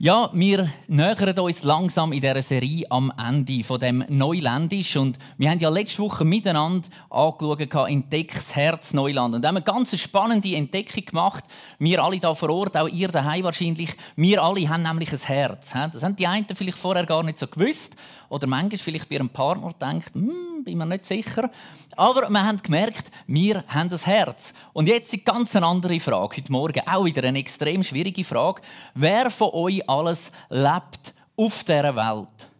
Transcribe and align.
Ja, 0.00 0.30
wir 0.32 0.70
nähern 0.86 1.38
uns 1.40 1.64
langsam 1.64 2.12
in 2.12 2.20
dieser 2.20 2.40
Serie 2.40 2.86
am 2.88 3.12
Ende 3.18 3.64
von 3.64 3.80
dem 3.80 4.04
Neuländisch 4.08 4.96
und 4.96 5.18
wir 5.38 5.50
haben 5.50 5.58
ja 5.58 5.70
letzte 5.70 6.00
Woche 6.00 6.24
miteinander 6.24 6.86
angeschaut, 7.10 7.88
entdeckt 7.88 8.54
Herz 8.54 8.94
Neuland 8.94 9.34
und 9.34 9.44
haben 9.44 9.56
eine 9.56 9.64
ganz 9.64 9.98
spannende 9.98 10.54
Entdeckung 10.54 11.04
gemacht. 11.04 11.42
Wir 11.80 12.00
alle 12.00 12.20
da 12.20 12.32
vor 12.36 12.50
Ort, 12.50 12.76
auch 12.76 12.86
ihr 12.86 13.08
daheim 13.08 13.42
wahrscheinlich, 13.42 13.90
wir 14.14 14.40
alle 14.40 14.68
haben 14.68 14.84
nämlich 14.84 15.10
ein 15.10 15.18
Herz. 15.18 15.70
Das 15.72 16.04
haben 16.04 16.14
die 16.14 16.28
einen 16.28 16.46
vielleicht 16.54 16.78
vorher 16.78 17.04
gar 17.04 17.24
nicht 17.24 17.40
so 17.40 17.48
gewusst 17.48 17.96
oder 18.28 18.46
manchmal 18.46 18.78
vielleicht 18.78 19.08
bei 19.08 19.16
einem 19.16 19.30
Partner 19.30 19.72
denkt, 19.80 20.14
hm, 20.14 20.62
bin 20.64 20.78
mir 20.78 20.86
nicht 20.86 21.06
sicher. 21.06 21.50
Aber 21.96 22.28
wir 22.28 22.44
haben 22.44 22.62
gemerkt, 22.62 23.10
wir 23.26 23.64
haben 23.68 23.88
das 23.88 24.06
Herz. 24.06 24.52
Und 24.72 24.88
jetzt 24.88 25.12
die 25.12 25.24
ganz 25.24 25.56
andere 25.56 25.98
Frage 25.98 26.36
heute 26.36 26.52
Morgen, 26.52 26.82
auch 26.86 27.04
wieder 27.04 27.24
eine 27.24 27.38
extrem 27.38 27.82
schwierige 27.82 28.24
Frage. 28.24 28.62
Wer 28.94 29.30
von 29.30 29.50
euch 29.52 29.87
alles 29.88 30.30
lebt 30.48 31.14
auf 31.36 31.64
dieser 31.64 31.94
Welt? 31.94 32.50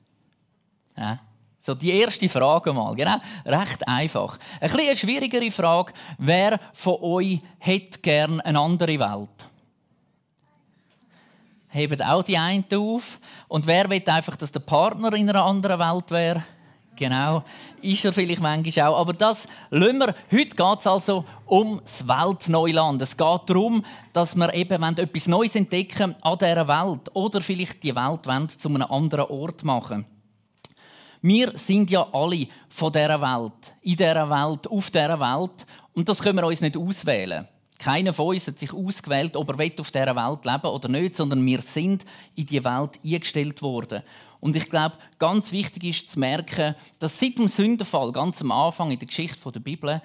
Ja? 0.97 1.19
So 1.61 1.75
die 1.75 1.91
erste 1.91 2.29
Frage 2.29 2.73
mal, 2.73 2.95
genau, 2.95 3.19
recht 3.45 3.87
einfach. 3.87 4.39
Ein 4.61 4.71
bisschen 4.71 4.89
eine 4.89 4.97
schwierigere 4.97 5.51
Frage: 5.51 5.93
Wer 6.17 6.59
von 6.73 6.97
euch 7.03 7.41
hätte 7.59 7.99
gern 8.01 8.41
eine 8.41 8.59
andere 8.59 8.99
Welt? 8.99 9.29
Heben 11.69 12.01
auch 12.01 12.23
die 12.23 12.39
einen 12.39 12.65
auf. 12.75 13.21
Und 13.49 13.67
wer 13.67 13.91
will 13.91 14.03
einfach, 14.07 14.37
dass 14.37 14.51
der 14.51 14.61
Partner 14.61 15.13
in 15.13 15.29
einer 15.29 15.45
anderen 15.45 15.79
Welt 15.79 16.11
wäre? 16.11 16.43
Genau, 16.99 17.45
ist 17.81 18.05
er 18.05 18.13
vielleicht 18.13 18.43
manchmal 18.43 18.89
auch. 18.89 18.99
Aber 18.99 19.13
das 19.13 19.47
lassen 19.71 19.99
wir. 19.99 20.15
Heute 20.33 20.57
geht 20.57 20.79
es 20.81 20.87
also 20.89 21.25
um 21.47 21.81
das 21.81 22.09
Weltneuland. 22.09 23.01
Es 23.01 23.17
geht 23.17 23.41
darum, 23.47 23.85
dass 24.13 24.35
wir 24.35 24.53
eben 24.53 24.83
etwas 24.83 25.27
Neues 25.29 25.55
entdecken 25.55 26.17
an 26.23 26.39
dieser 26.39 26.67
Welt 26.67 27.09
oder 27.15 27.41
vielleicht 27.41 27.85
die 27.85 27.95
Welt 27.95 28.61
zu 28.61 28.69
einem 28.69 28.83
anderen 28.83 29.27
Ort 29.27 29.63
machen. 29.63 30.07
Wir 31.23 31.57
sind 31.57 31.89
ja 31.91 32.05
alle 32.13 32.49
von 32.69 32.93
dieser 32.93 33.21
Welt, 33.21 33.75
in 33.83 33.97
dieser 33.97 34.29
Welt, 34.29 34.69
auf 34.69 34.91
dieser 34.91 35.21
Welt. 35.21 35.67
Und 35.93 36.09
das 36.09 36.21
können 36.21 36.39
wir 36.39 36.47
uns 36.47 36.61
nicht 36.61 36.77
auswählen. 36.77 37.47
Keiner 37.79 38.13
von 38.13 38.29
uns 38.29 38.47
hat 38.49 38.59
sich 38.59 38.73
ausgewählt, 38.73 39.37
ob 39.37 39.51
er 39.51 39.71
auf 39.79 39.91
dieser 39.93 40.17
Welt 40.17 40.45
leben 40.45 40.67
oder 40.67 40.89
nicht, 40.89 41.15
sondern 41.15 41.47
wir 41.47 41.61
sind 41.61 42.05
in 42.35 42.47
die 42.47 42.65
Welt 42.65 42.99
eingestellt 43.05 43.63
worden. 43.63 44.03
Und 44.41 44.57
ich 44.57 44.71
glaube, 44.71 44.97
ganz 45.19 45.53
wichtig 45.53 45.85
ist 45.85 46.11
zu 46.11 46.19
merken, 46.19 46.75
dass 46.99 47.19
seit 47.19 47.39
dem 47.39 47.49
Sündenfall, 47.49 48.13
ganz 48.13 48.41
am 48.41 48.53
Anfang 48.53 48.91
in 48.91 48.99
der 48.99 49.09
Geschichte 49.09 49.51
der 49.51 49.61
Bibel, 49.61 50.01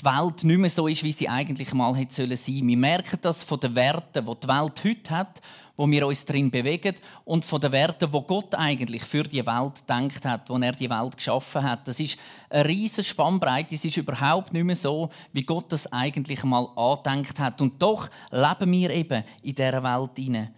die 0.00 0.04
Welt 0.04 0.44
nicht 0.44 0.58
mehr 0.58 0.70
so 0.70 0.86
ist, 0.86 1.02
wie 1.02 1.12
sie 1.12 1.28
eigentlich 1.28 1.72
mal 1.74 1.96
hätte 1.96 2.14
sein 2.14 2.36
sollen. 2.36 2.68
Wir 2.68 2.76
merken 2.76 3.18
das 3.22 3.42
von 3.42 3.58
den 3.58 3.74
Werten, 3.74 4.24
die 4.24 4.40
die 4.40 4.48
Welt 4.48 4.84
heute 4.84 5.10
hat, 5.10 5.40
wo 5.76 5.88
wir 5.88 6.06
uns 6.06 6.24
drin 6.24 6.50
bewegen 6.50 6.94
und 7.24 7.44
von 7.44 7.60
den 7.60 7.72
Werten, 7.72 8.12
wo 8.12 8.22
Gott 8.22 8.54
eigentlich 8.54 9.04
für 9.04 9.22
die 9.22 9.46
Welt 9.46 9.88
denkt 9.88 10.24
hat, 10.24 10.50
wo 10.50 10.56
er 10.56 10.72
die 10.72 10.90
Welt 10.90 11.16
geschaffen 11.16 11.62
hat. 11.62 11.86
Das 11.86 12.00
ist 12.00 12.16
eine 12.50 12.68
riesige 12.68 13.04
Spannbreite. 13.04 13.74
Es 13.76 13.84
ist 13.84 13.96
überhaupt 13.96 14.52
nicht 14.52 14.64
mehr 14.64 14.76
so, 14.76 15.08
wie 15.32 15.44
Gott 15.44 15.70
das 15.70 15.90
eigentlich 15.92 16.42
mal 16.42 16.68
andenkt 16.76 17.38
hat. 17.38 17.60
Und 17.62 17.80
doch 17.80 18.08
leben 18.30 18.72
wir 18.72 18.90
eben 18.90 19.24
in 19.42 19.54
dieser 19.54 19.82
Welt 19.82 20.10
hinein. 20.16 20.54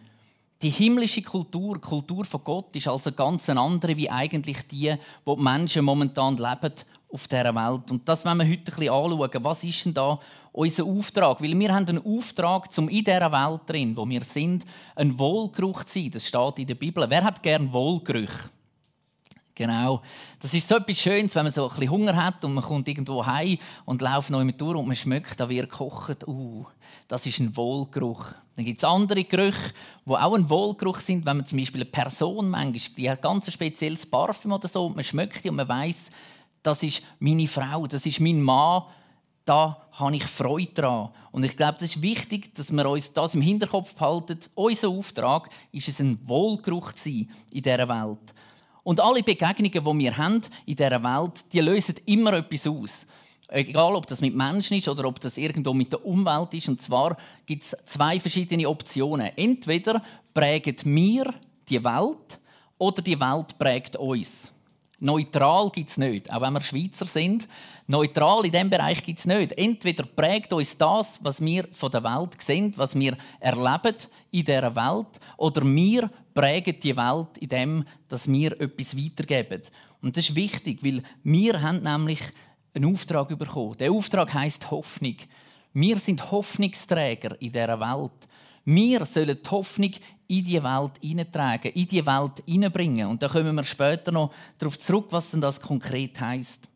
Die 0.62 0.69
himmlische 0.69 1.22
Kultur, 1.22 1.77
die 1.77 1.80
Kultur 1.80 2.25
von 2.27 2.44
Gott, 2.44 2.77
ist 2.77 2.86
also 2.86 3.12
ganz 3.12 3.48
eine 3.48 3.61
andere 3.61 3.97
wie 3.97 4.11
eigentlich 4.11 4.66
die, 4.69 4.94
wo 5.25 5.34
die 5.34 5.42
Menschen 5.42 5.84
momentan 5.84 6.36
leben 6.36 6.75
auf 7.08 7.27
dieser 7.27 7.55
Welt. 7.55 7.91
Und 7.91 8.06
das 8.06 8.27
wollen 8.27 8.39
wir 8.39 8.44
heute 8.44 8.58
ein 8.58 8.64
bisschen 8.64 8.92
anschauen. 8.92 9.44
Was 9.44 9.64
ist 9.64 9.84
denn 9.86 9.94
da 9.94 10.19
unser 10.53 10.84
Auftrag? 10.84 11.41
Weil 11.41 11.58
wir 11.58 11.75
haben 11.75 11.88
einen 11.88 12.05
Auftrag, 12.05 12.69
um 12.77 12.91
in 12.91 13.05
dieser 13.05 13.33
Welt 13.33 13.61
drin, 13.66 13.97
wo 13.97 14.06
wir 14.06 14.22
sind, 14.22 14.66
ein 14.97 15.19
Wohlgeruch 15.19 15.84
zu 15.84 15.98
sein. 15.98 16.11
Das 16.11 16.27
steht 16.27 16.58
in 16.58 16.66
der 16.66 16.75
Bibel. 16.75 17.06
Wer 17.08 17.25
hat 17.25 17.42
gern 17.42 17.72
Wohlgerüche? 17.72 18.50
Genau. 19.61 20.00
Das 20.41 20.55
ist 20.55 20.66
so 20.66 20.77
etwas 20.77 20.97
Schönes, 20.97 21.34
wenn 21.34 21.44
man 21.44 21.53
so 21.53 21.64
ein 21.64 21.69
bisschen 21.69 21.91
Hunger 21.91 22.16
hat 22.16 22.42
und 22.47 22.55
man 22.55 22.64
kommt 22.64 22.89
irgendwo 22.89 23.27
heim 23.27 23.58
und 23.84 24.00
läuft 24.00 24.31
noch 24.31 24.43
durch 24.53 24.75
und 24.75 24.87
man 24.87 24.97
schmeckt, 24.97 25.38
da 25.38 25.50
wird 25.50 25.69
gekocht. 25.69 26.26
Uh, 26.26 26.65
das 27.09 27.26
ist 27.26 27.41
ein 27.41 27.54
Wohlgeruch. 27.54 28.32
Dann 28.56 28.65
gibt 28.65 28.78
es 28.78 28.84
andere 28.84 29.22
Gerüche, 29.22 29.75
die 30.06 30.12
auch 30.12 30.32
ein 30.32 30.49
Wohlgeruch 30.49 31.00
sind, 31.00 31.26
wenn 31.26 31.37
man 31.37 31.44
zum 31.44 31.59
Beispiel 31.59 31.82
eine 31.82 31.91
Person 31.91 32.49
manchmal, 32.49 32.97
die 32.97 33.10
hat 33.10 33.20
ganz 33.20 33.49
ein 33.49 33.53
spezielles 33.53 34.06
Parfüm 34.06 34.53
oder 34.53 34.66
so, 34.66 34.87
und 34.87 34.97
man 34.97 35.04
schmeckt 35.04 35.44
die 35.44 35.50
und 35.50 35.56
man 35.56 35.69
weiß, 35.69 36.10
das 36.62 36.82
ist 36.82 37.03
meine 37.19 37.47
Frau, 37.47 37.87
das 37.87 38.06
ist 38.06 38.19
mein 38.19 38.41
Mann, 38.41 38.84
da 39.44 39.76
habe 39.93 40.16
ich 40.16 40.25
Freude 40.25 40.72
daran. 40.72 41.10
Und 41.32 41.44
ich 41.44 41.54
glaube, 41.54 41.76
das 41.81 41.97
ist 41.97 42.00
wichtig, 42.00 42.54
dass 42.54 42.72
wir 42.72 42.88
uns 42.88 43.12
das 43.12 43.34
im 43.34 43.43
Hinterkopf 43.43 43.94
behalten. 43.94 44.38
Unser 44.54 44.88
Auftrag 44.88 45.50
ist 45.70 45.87
es, 45.87 46.00
ein 46.00 46.19
Wohlgeruch 46.26 46.94
zu 46.94 47.10
sein 47.10 47.31
in 47.50 47.62
dieser 47.62 47.88
Welt. 47.91 48.34
Und 48.83 49.01
alle 49.01 49.23
Begegnungen, 49.23 49.71
die 49.73 50.05
wir 50.05 50.17
haben 50.17 50.43
in 50.67 50.77
dieser 50.77 51.03
Welt, 51.03 51.45
die 51.53 51.61
lösen 51.61 51.97
immer 52.07 52.35
etwas 52.35 52.67
aus. 52.67 53.07
Egal, 53.49 53.97
ob 53.97 54.07
das 54.07 54.21
mit 54.21 54.35
Menschen 54.35 54.79
ist 54.79 54.89
oder 54.89 55.05
ob 55.07 55.21
das 55.21 55.37
irgendwo 55.37 55.75
mit 55.75 55.93
der 55.93 56.05
Umwelt 56.05 56.55
ist. 56.55 56.69
Und 56.69 56.81
zwar 56.81 57.17
gibt 57.47 57.65
es 57.65 57.77
zwei 57.85 58.21
verschiedene 58.21 58.69
Optionen. 58.69 59.31
Entweder 59.37 60.01
prägen 60.33 60.77
wir 60.85 61.35
die 61.69 61.83
Welt 61.83 62.39
oder 62.79 63.03
die 63.03 63.19
Welt 63.19 63.59
prägt 63.59 63.97
uns. 63.97 64.51
Neutral 65.01 65.71
gibt 65.71 65.91
es 65.91 65.97
nicht, 65.97 66.31
auch 66.31 66.43
wenn 66.43 66.53
wir 66.53 66.61
Schweizer 66.61 67.07
sind. 67.07 67.49
Neutral 67.87 68.45
in 68.45 68.53
diesem 68.53 68.71
Bereich 68.71 69.03
gibt 69.03 69.19
es 69.19 69.27
nicht. 69.27 69.53
Entweder 69.59 70.05
prägt 70.05 70.53
uns 70.53 70.77
das, 70.77 71.19
was 71.23 71.41
wir 71.41 71.67
von 71.73 71.91
der 71.91 72.05
Welt 72.05 72.41
sehen, 72.41 72.75
was 72.77 72.95
wir 72.95 73.17
erleben 73.41 73.97
in 74.31 74.45
dieser 74.45 74.77
Welt, 74.77 75.19
oder 75.39 75.65
wir 75.65 76.11
prägen 76.41 76.81
die 76.81 76.97
Welt 76.97 77.37
in 77.39 77.49
dem, 77.51 77.84
dass 78.09 78.27
wir 78.27 78.59
etwas 78.59 78.97
weitergeben. 78.97 79.61
Und 80.01 80.17
das 80.17 80.31
ist 80.31 80.34
wichtig, 80.34 80.83
weil 80.83 81.03
wir 81.23 81.61
haben 81.61 81.83
nämlich 81.83 82.21
einen 82.73 82.95
Auftrag 82.95 83.37
bekommen. 83.37 83.77
Der 83.77 83.93
Auftrag 83.93 84.33
heißt 84.33 84.71
Hoffnung. 84.71 85.17
Wir 85.75 85.99
sind 85.99 86.31
Hoffnungsträger 86.31 87.39
in 87.43 87.53
dieser 87.53 87.79
Welt. 87.79 88.27
Wir 88.65 89.05
sollen 89.05 89.39
die 89.45 89.50
Hoffnung 89.50 89.91
in 90.29 90.45
die 90.45 90.62
Welt 90.62 90.93
hineintragen, 91.03 91.73
in 91.73 91.87
die 91.87 92.06
Welt 92.06 92.43
hineinbringen. 92.47 93.09
Und 93.09 93.23
da 93.23 93.29
kommen 93.29 93.55
wir 93.55 93.65
später 93.65 94.11
noch 94.11 94.33
darauf 94.56 94.79
zurück, 94.79 95.09
was 95.11 95.31
denn 95.31 95.43
das 95.43 95.61
konkret 95.61 96.19
heißt. 96.19 96.69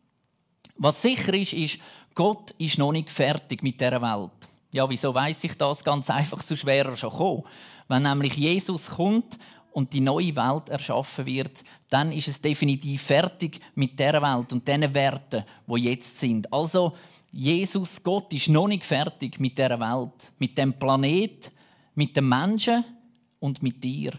Was 0.77 1.01
sicher 1.01 1.33
ist, 1.33 1.53
ist, 1.53 1.79
Gott 2.13 2.51
ist 2.59 2.77
noch 2.77 2.91
nicht 2.91 3.09
fertig 3.09 3.63
mit 3.63 3.81
der 3.81 3.99
Welt. 3.99 4.31
Ja, 4.71 4.87
wieso 4.87 5.11
weiß 5.11 5.43
ich 5.45 5.57
das? 5.57 5.83
Ganz 5.83 6.07
einfach, 6.11 6.43
so 6.43 6.55
schwerer 6.55 6.95
schon 6.95 7.09
kommen. 7.09 7.43
Wenn 7.87 8.03
nämlich 8.03 8.35
Jesus 8.35 8.87
kommt 8.87 9.37
und 9.75 9.91
die 9.91 9.99
neue 9.99 10.33
Welt 10.37 10.69
erschaffen 10.69 11.25
wird, 11.25 11.61
dann 11.89 12.13
ist 12.13 12.29
es 12.29 12.39
definitiv 12.39 13.01
fertig 13.01 13.59
mit 13.75 13.99
der 13.99 14.21
Welt 14.21 14.53
und 14.53 14.65
den 14.65 14.93
Werten, 14.93 15.43
wo 15.67 15.75
jetzt 15.75 16.17
sind. 16.17 16.51
Also 16.51 16.93
Jesus, 17.29 18.01
Gott 18.01 18.31
ist 18.31 18.47
noch 18.47 18.69
nicht 18.69 18.85
fertig 18.85 19.37
mit 19.37 19.57
der 19.57 19.77
Welt, 19.77 20.31
mit 20.39 20.57
dem 20.57 20.71
Planet, 20.79 21.51
mit 21.93 22.15
den 22.15 22.29
Menschen 22.29 22.85
und 23.41 23.61
mit 23.61 23.83
dir. 23.83 24.13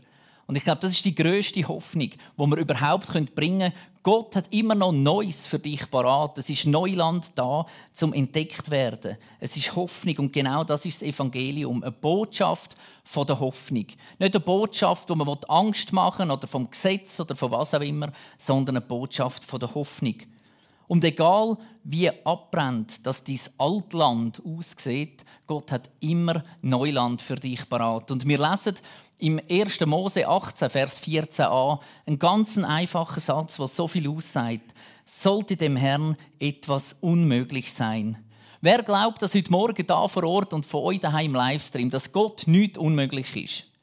Und 0.46 0.56
ich 0.56 0.62
glaube, 0.62 0.82
das 0.82 0.92
ist 0.92 1.06
die 1.06 1.14
größte 1.14 1.66
Hoffnung, 1.66 2.10
wo 2.36 2.46
wir 2.46 2.58
überhaupt 2.58 3.06
bringen 3.34 3.34
können. 3.34 3.72
Gott 4.06 4.36
hat 4.36 4.52
immer 4.52 4.76
noch 4.76 4.92
Neues 4.92 5.48
für 5.48 5.58
dich 5.58 5.90
parat. 5.90 6.38
Es 6.38 6.48
ist 6.48 6.64
Neuland 6.64 7.26
da, 7.34 7.66
zum 7.92 8.12
entdeckt 8.12 8.70
werden. 8.70 9.16
Es 9.40 9.56
ist 9.56 9.74
Hoffnung 9.74 10.16
und 10.18 10.32
genau 10.32 10.62
das 10.62 10.84
ist 10.84 11.02
das 11.02 11.08
Evangelium, 11.08 11.82
eine 11.82 11.90
Botschaft 11.90 12.76
von 13.02 13.26
der 13.26 13.40
Hoffnung. 13.40 13.86
Nicht 13.86 13.96
eine 14.20 14.38
Botschaft, 14.38 15.10
wo 15.10 15.16
man 15.16 15.36
Angst 15.48 15.92
machen 15.92 16.28
will, 16.28 16.36
oder 16.36 16.46
vom 16.46 16.70
Gesetz 16.70 17.18
oder 17.18 17.34
von 17.34 17.50
was 17.50 17.74
auch 17.74 17.80
immer, 17.80 18.12
sondern 18.38 18.76
eine 18.76 18.86
Botschaft 18.86 19.42
von 19.42 19.58
der 19.58 19.74
Hoffnung. 19.74 20.14
Und 20.88 21.04
egal 21.04 21.56
wie 21.84 22.10
abbrennt, 22.24 23.06
dass 23.06 23.24
dies 23.24 23.50
Altland 23.58 24.40
aussieht, 24.44 25.24
Gott 25.46 25.72
hat 25.72 25.90
immer 26.00 26.42
Neuland 26.62 27.22
für 27.22 27.36
dich 27.36 27.68
parat. 27.68 28.10
Und 28.10 28.26
wir 28.26 28.38
lesen 28.38 28.76
im 29.18 29.40
1. 29.50 29.84
Mose 29.86 30.26
18, 30.26 30.70
Vers 30.70 31.00
14a 31.02 31.80
einen 32.06 32.18
ganz 32.18 32.58
einfachen 32.58 33.20
Satz, 33.20 33.56
der 33.56 33.68
so 33.68 33.88
viel 33.88 34.08
aussagt. 34.08 34.74
Sollte 35.04 35.56
dem 35.56 35.76
Herrn 35.76 36.16
etwas 36.38 36.96
unmöglich 37.00 37.72
sein? 37.72 38.18
Wer 38.60 38.82
glaubt, 38.82 39.22
dass 39.22 39.34
heute 39.34 39.50
Morgen 39.50 39.86
da 39.86 40.08
vor 40.08 40.24
Ort 40.24 40.52
und 40.52 40.66
von 40.66 40.82
euch 40.82 41.00
daheim 41.00 41.26
im 41.26 41.34
Livestream, 41.34 41.90
dass 41.90 42.10
Gott 42.10 42.44
nichts 42.46 42.78
unmöglich 42.78 43.36
ist? 43.36 43.75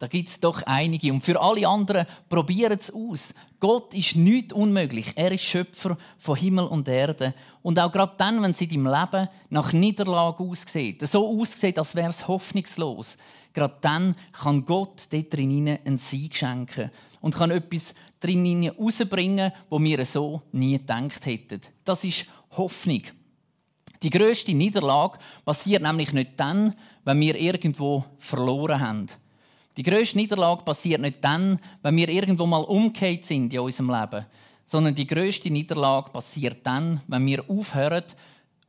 Da 0.00 0.06
gibt 0.06 0.30
es 0.30 0.40
doch 0.40 0.62
einige. 0.62 1.12
Und 1.12 1.20
für 1.20 1.38
alle 1.38 1.68
anderen, 1.68 2.06
probiert 2.26 2.80
es 2.80 2.90
aus. 2.90 3.34
Gott 3.60 3.92
ist 3.92 4.16
nichts 4.16 4.54
unmöglich. 4.54 5.12
Er 5.14 5.30
ist 5.30 5.44
Schöpfer 5.44 5.98
von 6.16 6.36
Himmel 6.36 6.64
und 6.64 6.88
Erde. 6.88 7.34
Und 7.60 7.78
auch 7.78 7.92
gerade 7.92 8.14
dann, 8.16 8.42
wenn 8.42 8.52
es 8.52 8.60
in 8.62 8.70
deinem 8.70 8.86
Leben 8.86 9.28
nach 9.50 9.74
Niederlage 9.74 10.42
aussieht, 10.42 11.06
so 11.06 11.38
aussieht, 11.38 11.78
als 11.78 11.94
wäre 11.94 12.08
es 12.08 12.26
hoffnungslos, 12.26 13.18
gerade 13.52 13.76
dann 13.82 14.16
kann 14.32 14.64
Gott 14.64 15.06
dort 15.10 15.34
drin 15.34 15.78
einen 15.84 15.98
Sieg 15.98 16.34
schenken 16.34 16.90
und 17.20 17.36
kann 17.36 17.50
etwas 17.50 17.94
drin 18.20 18.70
rausbringen, 18.70 19.52
wo 19.68 19.78
wir 19.82 20.06
so 20.06 20.40
nie 20.52 20.78
gedacht 20.78 21.26
hätten. 21.26 21.60
Das 21.84 22.04
ist 22.04 22.24
Hoffnung. 22.56 23.02
Die 24.02 24.08
größte 24.08 24.54
Niederlage 24.54 25.18
passiert 25.44 25.82
nämlich 25.82 26.14
nicht 26.14 26.30
dann, 26.38 26.72
wenn 27.04 27.20
wir 27.20 27.38
irgendwo 27.38 28.06
verloren 28.18 28.80
haben. 28.80 29.06
Die 29.76 29.82
grösste 29.82 30.18
Niederlage 30.18 30.64
passiert 30.64 31.00
nicht 31.00 31.22
dann, 31.22 31.58
wenn 31.82 31.96
wir 31.96 32.08
irgendwo 32.08 32.46
mal 32.46 32.62
umgekehrt 32.62 33.24
sind 33.24 33.52
in 33.52 33.60
unserem 33.60 33.90
Leben, 33.90 34.26
sondern 34.66 34.94
die 34.94 35.06
grösste 35.06 35.50
Niederlage 35.50 36.10
passiert 36.10 36.58
dann, 36.64 37.00
wenn 37.06 37.26
wir 37.26 37.48
aufhören, 37.48 38.04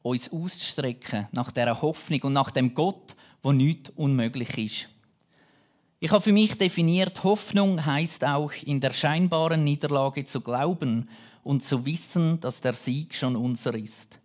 uns 0.03 0.31
auszustrecken 0.31 1.27
nach 1.31 1.51
dieser 1.51 1.81
Hoffnung 1.81 2.21
und 2.24 2.33
nach 2.33 2.51
dem 2.51 2.74
Gott, 2.74 3.15
wo 3.44 3.51
nichts 3.51 3.92
unmöglich 3.95 4.57
ist. 4.57 4.89
Ich 6.00 6.12
habe 6.12 6.21
für 6.21 6.31
mich 6.31 6.57
definiert, 6.57 7.24
Hoffnung 7.24 7.86
heißt 7.86 8.25
auch 8.25 8.51
in 8.65 8.80
der 8.80 8.92
scheinbaren 8.92 9.63
Niederlage 9.63 10.25
zu 10.25 10.42
glauben 10.42 11.07
und 11.44 11.63
zu 11.63 11.86
wissen, 11.86 12.39
dass 12.39 12.62
der 12.62 12.74
Sieg 12.74 13.13
schon 13.13 13.36
unser 13.36 13.75
ist. 13.75 14.19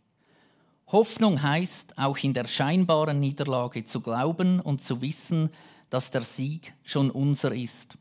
Hoffnung 0.89 1.43
heißt 1.43 1.99
auch 1.99 2.17
in 2.19 2.33
der 2.33 2.47
scheinbaren 2.47 3.21
Niederlage 3.21 3.85
zu 3.85 4.01
glauben 4.01 4.61
und 4.61 4.83
zu 4.83 5.03
wissen, 5.03 5.51
dass 5.91 6.11
der 6.11 6.23
Sieg 6.23 6.75
schon 6.85 7.11
unser 7.11 7.55
ist. 7.55 7.97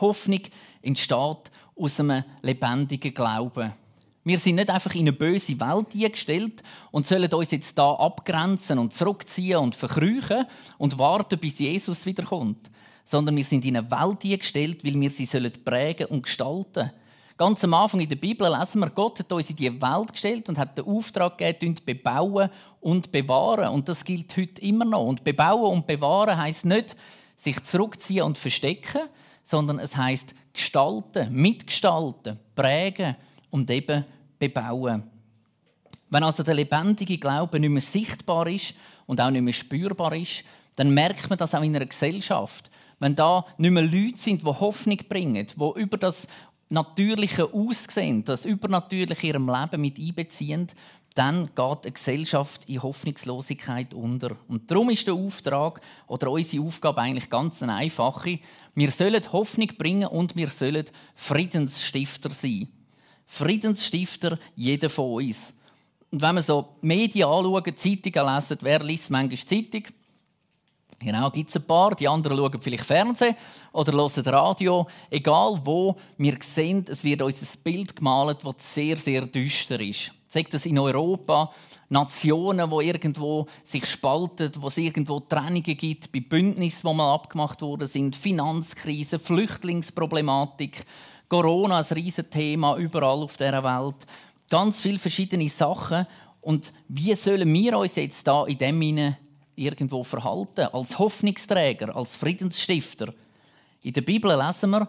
Hoffnung 0.00 0.40
entsteht 0.82 1.50
aus 1.76 2.00
einem 2.00 2.24
lebendigen 2.42 3.12
Glauben. 3.12 3.72
Wir 4.24 4.38
sind 4.38 4.56
nicht 4.56 4.70
einfach 4.70 4.94
in 4.94 5.00
eine 5.00 5.12
böse 5.12 5.58
Welt 5.58 5.94
eingestellt 5.94 6.62
und 6.90 7.06
sollen 7.06 7.32
uns 7.32 7.50
jetzt 7.50 7.78
da 7.78 7.94
abgrenzen 7.94 8.78
und 8.78 8.92
zurückziehen 8.92 9.56
und 9.56 9.74
verkrüchen 9.74 10.44
und 10.76 10.98
warten, 10.98 11.38
bis 11.38 11.58
Jesus 11.58 12.04
wiederkommt. 12.04 12.70
Sondern 13.04 13.36
wir 13.36 13.44
sind 13.44 13.64
in 13.64 13.78
eine 13.78 13.90
Welt 13.90 14.24
eingestellt, 14.24 14.84
weil 14.84 15.00
wir 15.00 15.10
sie 15.10 15.26
prägen 15.26 16.08
und 16.08 16.24
gestalten 16.24 16.74
sollen. 16.74 16.90
Ganz 17.38 17.62
am 17.62 17.72
Anfang 17.72 18.00
in 18.00 18.08
der 18.08 18.16
Bibel 18.16 18.52
lesen 18.52 18.80
wir, 18.80 18.90
Gott 18.90 19.20
hat 19.20 19.32
uns 19.32 19.48
in 19.48 19.54
die 19.54 19.80
Welt 19.80 20.12
gestellt 20.12 20.48
und 20.48 20.58
hat 20.58 20.76
den 20.76 20.86
Auftrag 20.86 21.38
gegeben, 21.38 21.76
bebauen 21.86 22.50
und 22.80 23.12
bewahren. 23.12 23.68
Und 23.68 23.88
das 23.88 24.04
gilt 24.04 24.36
heute 24.36 24.60
immer 24.60 24.84
noch. 24.84 25.04
Und 25.04 25.22
bebauen 25.22 25.72
und 25.72 25.86
bewahren 25.86 26.36
heißt 26.36 26.64
nicht, 26.64 26.96
sich 27.36 27.62
zurückziehen 27.62 28.24
und 28.24 28.36
verstecken, 28.36 29.02
sondern 29.44 29.78
es 29.78 29.96
heißt 29.96 30.34
gestalten, 30.52 31.32
mitgestalten, 31.32 32.40
prägen 32.56 33.14
und 33.50 33.70
eben 33.70 34.04
bebauen. 34.36 35.04
Wenn 36.10 36.24
also 36.24 36.42
der 36.42 36.54
lebendige 36.54 37.18
Glaube 37.18 37.60
nicht 37.60 37.70
mehr 37.70 37.82
sichtbar 37.82 38.48
ist 38.48 38.74
und 39.06 39.20
auch 39.20 39.30
nicht 39.30 39.42
mehr 39.42 39.52
spürbar 39.52 40.12
ist, 40.12 40.42
dann 40.74 40.90
merkt 40.90 41.30
man 41.30 41.38
das 41.38 41.54
auch 41.54 41.62
in 41.62 41.76
einer 41.76 41.86
Gesellschaft. 41.86 42.68
Wenn 42.98 43.14
da 43.14 43.44
nicht 43.58 43.70
mehr 43.70 43.84
Leute 43.84 44.18
sind, 44.18 44.42
die 44.42 44.46
Hoffnung 44.46 44.98
bringen, 45.08 45.46
die 45.46 45.80
über 45.80 45.96
das 45.96 46.26
natürliche 46.68 47.52
Aussehen, 47.52 48.24
das 48.24 48.44
Übernatürliche 48.44 49.28
in 49.28 49.32
ihrem 49.34 49.48
Leben 49.48 49.80
mit 49.80 49.98
einbeziehen, 49.98 50.68
dann 51.14 51.46
geht 51.46 51.84
eine 51.84 51.92
Gesellschaft 51.92 52.68
in 52.68 52.82
Hoffnungslosigkeit 52.82 53.92
unter. 53.92 54.36
Und 54.46 54.70
darum 54.70 54.90
ist 54.90 55.06
der 55.06 55.14
Auftrag 55.14 55.80
oder 56.06 56.30
unsere 56.30 56.64
Aufgabe 56.64 57.00
eigentlich 57.00 57.28
ganz 57.28 57.60
eine 57.62 57.74
einfache. 57.74 58.38
Wir 58.74 58.90
sollen 58.92 59.32
Hoffnung 59.32 59.66
bringen 59.76 60.06
und 60.06 60.36
wir 60.36 60.48
sollen 60.50 60.84
Friedensstifter 61.16 62.30
sein. 62.30 62.68
Friedensstifter, 63.26 64.38
jeder 64.54 64.88
von 64.88 65.24
uns. 65.24 65.54
Und 66.10 66.22
wenn 66.22 66.36
wir 66.36 66.42
so 66.42 66.76
Medien 66.82 67.28
anschauen, 67.28 67.76
Zeitungen 67.76 68.34
lesen, 68.34 68.58
wer 68.60 68.82
liest 68.84 69.10
manchmal 69.10 69.38
Zeitung? 69.38 69.82
Genau, 71.00 71.30
gibt 71.30 71.48
es 71.48 71.56
ein 71.56 71.62
paar. 71.62 71.94
Die 71.94 72.08
anderen 72.08 72.36
schauen 72.36 72.60
vielleicht 72.60 72.84
Fernsehen 72.84 73.36
oder 73.72 73.92
hören 73.92 74.26
Radio. 74.26 74.86
Egal 75.08 75.60
wo, 75.62 75.96
wir 76.16 76.36
sehen, 76.40 76.84
es 76.88 77.04
wird 77.04 77.22
uns 77.22 77.40
ein 77.40 77.62
Bild 77.62 77.94
gemalt, 77.94 78.38
das 78.44 78.74
sehr, 78.74 78.96
sehr 78.96 79.26
düster 79.26 79.78
ist. 79.80 80.12
Sagt 80.26 80.52
das 80.52 80.66
in 80.66 80.78
Europa, 80.78 81.52
Nationen, 81.88 82.70
wo 82.70 82.80
irgendwo 82.80 83.46
sich 83.62 83.86
spalten, 83.86 84.52
wo 84.58 84.66
es 84.66 84.76
irgendwo 84.76 85.20
Trennungen 85.20 85.62
gibt, 85.62 86.12
bei 86.12 86.20
Bündnissen, 86.20 86.86
die 86.86 86.94
mal 86.94 87.14
abgemacht 87.14 87.62
worden 87.62 87.88
sind, 87.88 88.16
Finanzkrise, 88.16 89.18
Flüchtlingsproblematik, 89.18 90.84
Corona, 91.28 91.78
ein 91.78 91.84
riesiges 91.84 92.30
Thema 92.30 92.76
überall 92.76 93.22
auf 93.22 93.36
der 93.36 93.62
Welt. 93.62 94.06
Ganz 94.50 94.80
viele 94.80 94.98
verschiedene 94.98 95.48
Sachen. 95.48 96.06
Und 96.40 96.72
wie 96.88 97.14
sollen 97.14 97.52
wir 97.52 97.78
uns 97.78 97.96
jetzt 97.96 98.26
da 98.26 98.44
in 98.46 98.58
dem 98.58 98.78
irgendwo 99.58 100.02
verhalten, 100.04 100.68
als 100.72 100.98
Hoffnungsträger, 100.98 101.94
als 101.94 102.16
Friedensstifter. 102.16 103.12
In 103.82 103.92
der 103.92 104.02
Bibel 104.02 104.36
lesen 104.36 104.70
wir, 104.70 104.88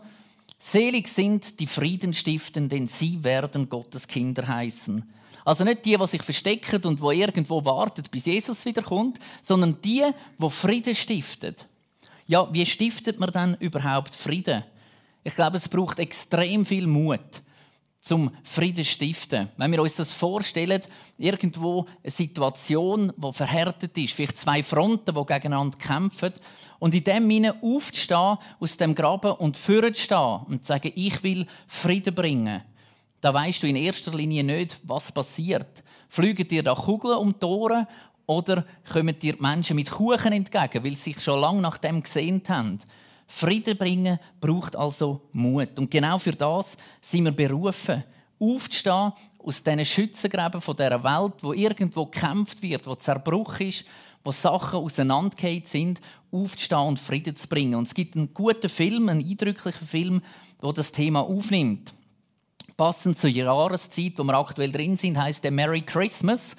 Selig 0.57 1.07
sind 1.07 1.59
die 1.59 1.67
Friedensstiften, 1.67 2.67
denn 2.67 2.87
sie 2.87 3.23
werden 3.23 3.69
Gottes 3.69 4.05
Kinder 4.07 4.45
heißen. 4.47 5.09
Also 5.45 5.63
nicht 5.63 5.85
die, 5.85 5.95
die 5.95 6.07
sich 6.07 6.21
verstecken 6.21 6.83
und 6.83 7.01
wo 7.01 7.11
irgendwo 7.11 7.63
warten, 7.63 8.03
bis 8.11 8.25
Jesus 8.25 8.65
wiederkommt, 8.65 9.19
sondern 9.41 9.77
die, 9.81 10.03
die 10.37 10.49
Frieden 10.49 10.95
stiften. 10.95 11.55
Ja, 12.27 12.47
wie 12.53 12.65
stiftet 12.65 13.19
man 13.19 13.31
dann 13.31 13.55
überhaupt 13.59 14.13
Frieden? 14.13 14.63
Ich 15.23 15.33
glaube, 15.33 15.57
es 15.57 15.69
braucht 15.69 15.99
extrem 15.99 16.65
viel 16.65 16.87
Mut 16.87 17.41
zum 17.99 18.31
Frieden 18.43 18.85
stiften. 18.85 19.49
Wenn 19.57 19.71
wir 19.71 19.81
uns 19.81 19.95
das 19.95 20.11
vorstellen, 20.11 20.81
irgendwo 21.17 21.85
eine 22.01 22.11
Situation, 22.11 23.13
die 23.15 23.33
verhärtet 23.33 23.97
ist, 23.97 24.13
vielleicht 24.13 24.37
zwei 24.37 24.63
Fronten, 24.63 25.13
die 25.13 25.25
gegeneinander 25.25 25.77
kämpfen, 25.77 26.33
und 26.79 26.95
in 26.95 27.03
dem 27.03 27.29
Sinne 27.29 27.55
aufzustehen, 27.61 28.37
aus 28.59 28.77
dem 28.77 28.95
Graben 28.95 29.33
und 29.33 29.57
vorzustehen 29.57 30.39
und 30.47 30.61
zu 30.61 30.67
sagen, 30.67 30.93
ich 30.95 31.21
will 31.23 31.45
Frieden 31.67 32.15
bringen, 32.15 32.61
da 33.21 33.33
weißt 33.33 33.63
du 33.63 33.67
in 33.67 33.75
erster 33.75 34.13
Linie 34.13 34.45
nicht, 34.45 34.77
was 34.83 35.11
passiert. 35.11 35.83
Fliegen 36.07 36.47
dir 36.47 36.63
da 36.63 36.73
Kugeln 36.73 37.17
um 37.17 37.35
die 37.37 37.45
Ohren 37.45 37.85
oder 38.25 38.65
kommen 38.91 39.19
dir 39.19 39.35
Menschen 39.39 39.75
mit 39.75 39.91
Kuchen 39.91 40.31
entgegen, 40.31 40.83
weil 40.83 40.95
sie 40.95 41.11
sich 41.11 41.21
schon 41.21 41.41
lange 41.41 41.61
nach 41.61 41.77
dem 41.77 42.01
gesehnt 42.01 42.49
haben? 42.49 42.79
Frieden 43.31 43.77
bringen 43.77 44.19
braucht 44.41 44.75
also 44.75 45.21
Mut. 45.33 45.77
Und 45.77 45.91
genau 45.91 46.17
für 46.17 46.31
das 46.31 46.75
sind 46.99 47.25
wir 47.25 47.31
berufen, 47.31 48.03
aufzustehen 48.39 49.13
aus 49.37 49.63
diesen 49.63 49.85
Schützengräben 49.85 50.59
von 50.59 50.75
dieser 50.75 51.03
Welt, 51.03 51.35
wo 51.41 51.53
irgendwo 51.53 52.07
gekämpft 52.07 52.61
wird, 52.63 52.87
wo 52.87 52.95
Zerbruch 52.95 53.59
ist, 53.59 53.85
wo 54.23 54.31
Sachen 54.31 54.79
auseinandergehen 54.79 55.63
sind, 55.63 56.01
aufzustehen 56.31 56.81
und 56.81 56.99
Frieden 56.99 57.35
zu 57.35 57.47
bringen. 57.47 57.75
Und 57.75 57.87
es 57.87 57.93
gibt 57.93 58.15
einen 58.15 58.33
guten 58.33 58.67
Film, 58.67 59.07
einen 59.09 59.23
eindrücklichen 59.23 59.87
Film, 59.87 60.21
der 60.61 60.73
das 60.73 60.91
Thema 60.91 61.21
aufnimmt. 61.21 61.93
Passend 62.75 63.19
zur 63.19 63.29
Jahreszeit, 63.29 64.13
wo 64.17 64.23
wir 64.23 64.37
aktuell 64.37 64.71
drin 64.71 64.97
sind, 64.97 65.21
heißt 65.21 65.43
der 65.43 65.51
Merry 65.51 65.81
Christmas. 65.81 66.55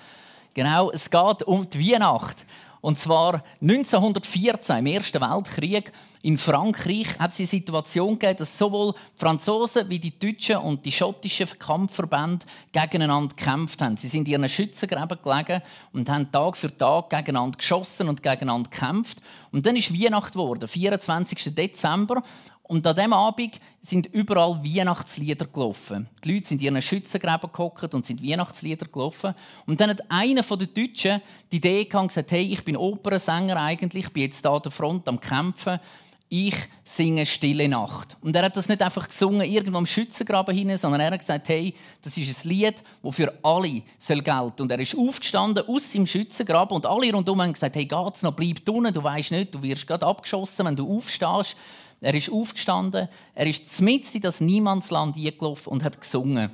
Genau, 0.55 0.93
es 0.93 1.11
geht 1.11 1.43
um 1.43 1.69
die 1.69 1.93
Weihnacht. 1.93 2.47
Und 2.81 2.99
zwar 2.99 3.43
1914, 3.61 4.79
im 4.79 4.87
Ersten 4.87 5.21
Weltkrieg, 5.21 5.93
in 6.23 6.39
Frankreich, 6.39 7.19
hat 7.19 7.31
es 7.31 7.37
die 7.37 7.47
Situation 7.47 8.19
gegeben, 8.19 8.39
dass 8.39 8.57
sowohl 8.57 8.93
die 8.93 9.19
Franzosen 9.19 9.89
wie 9.89 9.99
die 9.99 10.19
deutschen 10.19 10.57
und 10.59 10.85
die 10.85 10.93
schottischen 10.93 11.49
Kampfverbände 11.59 12.47
gegeneinander 12.73 13.35
gekämpft 13.35 13.81
haben. 13.83 13.97
Sie 13.97 14.09
sind 14.09 14.29
in 14.29 14.33
ihren 14.33 14.49
Schützengräben 14.49 15.19
gelegen 15.23 15.63
und 15.93 16.09
haben 16.09 16.31
Tag 16.31 16.57
für 16.57 16.75
Tag 16.77 17.11
gegeneinander 17.11 17.57
geschossen 17.57 18.09
und 18.09 18.23
gegeneinander 18.23 18.71
gekämpft. 18.71 19.19
Und 19.53 19.65
dann 19.65 19.77
ist 19.77 19.93
Weihnacht 19.93 20.33
geworden, 20.33 20.69
24. 20.69 21.55
Dezember. 21.55 22.23
Und 22.71 22.87
an 22.87 22.95
diesem 22.95 23.13
Abend 23.13 23.59
sind 23.81 24.07
überall 24.15 24.63
Weihnachtslieder 24.63 25.45
gelaufen. 25.47 26.09
Die 26.23 26.35
Leute 26.35 26.47
sind 26.47 26.63
in 26.63 26.67
ihren 26.67 26.81
Schützengräben 26.81 27.51
gehockt 27.53 27.93
und 27.95 28.07
sind 28.07 28.23
Weihnachtslieder 28.23 28.87
gelaufen. 28.87 29.35
Und 29.67 29.81
dann 29.81 29.91
hat 29.91 30.09
einer 30.09 30.45
von 30.45 30.57
den 30.57 30.73
Deutschen 30.73 31.21
die 31.51 31.57
Idee 31.57 31.85
gehabt 31.85 32.03
und 32.03 32.09
gesagt, 32.09 32.31
hey, 32.31 32.45
ich 32.45 32.63
bin 32.63 32.77
Opernsänger 32.77 33.57
eigentlich, 33.57 34.05
ich 34.05 34.13
bin 34.13 34.23
jetzt 34.23 34.43
hier 34.43 34.53
an 34.53 34.63
der 34.63 34.71
Front 34.71 35.09
am 35.09 35.19
Kämpfen. 35.19 35.81
Ich 36.29 36.55
singe 36.85 37.27
Stille 37.27 37.69
Nacht. 37.69 38.17
Und 38.21 38.37
er 38.37 38.45
hat 38.45 38.57
das 38.57 38.69
nicht 38.69 38.83
einfach 38.83 39.09
gesungen 39.09 39.51
irgendwo 39.51 39.79
am 39.79 39.87
Schützengraben 39.87 40.57
hin, 40.57 40.79
sondern 40.79 41.01
er 41.01 41.11
hat 41.11 41.19
gesagt, 41.19 41.49
hey, 41.49 41.75
das 42.03 42.17
ist 42.17 42.45
ein 42.45 42.51
Lied, 42.51 42.77
das 43.03 43.17
für 43.17 43.37
alle 43.43 43.83
soll 43.99 44.21
gelten. 44.21 44.63
Und 44.63 44.71
er 44.71 44.79
ist 44.79 44.97
aufgestanden 44.97 45.67
aus 45.67 45.91
dem 45.91 46.07
Schützengraben 46.07 46.77
und 46.77 46.87
alle 46.87 47.13
rundherum 47.13 47.43
haben 47.43 47.53
gesagt, 47.53 47.75
hey, 47.75 47.85
geht's 47.85 48.23
noch, 48.23 48.37
bleib 48.37 48.61
unten, 48.69 48.95
du 48.95 49.03
weißt 49.03 49.33
nicht, 49.33 49.53
du 49.53 49.61
wirst 49.61 49.89
gerade 49.89 50.07
abgeschossen, 50.07 50.67
wenn 50.67 50.77
du 50.77 50.97
aufstehst. 50.97 51.57
Er 52.01 52.15
ist 52.15 52.31
aufgestanden, 52.31 53.09
er 53.35 53.47
ist 53.47 53.81
mitten 53.81 54.17
in 54.17 54.23
das 54.23 54.41
Niemandsland 54.41 55.17
eingelaufen 55.17 55.73
und 55.73 55.85
hat 55.85 56.01
gesungen. 56.01 56.51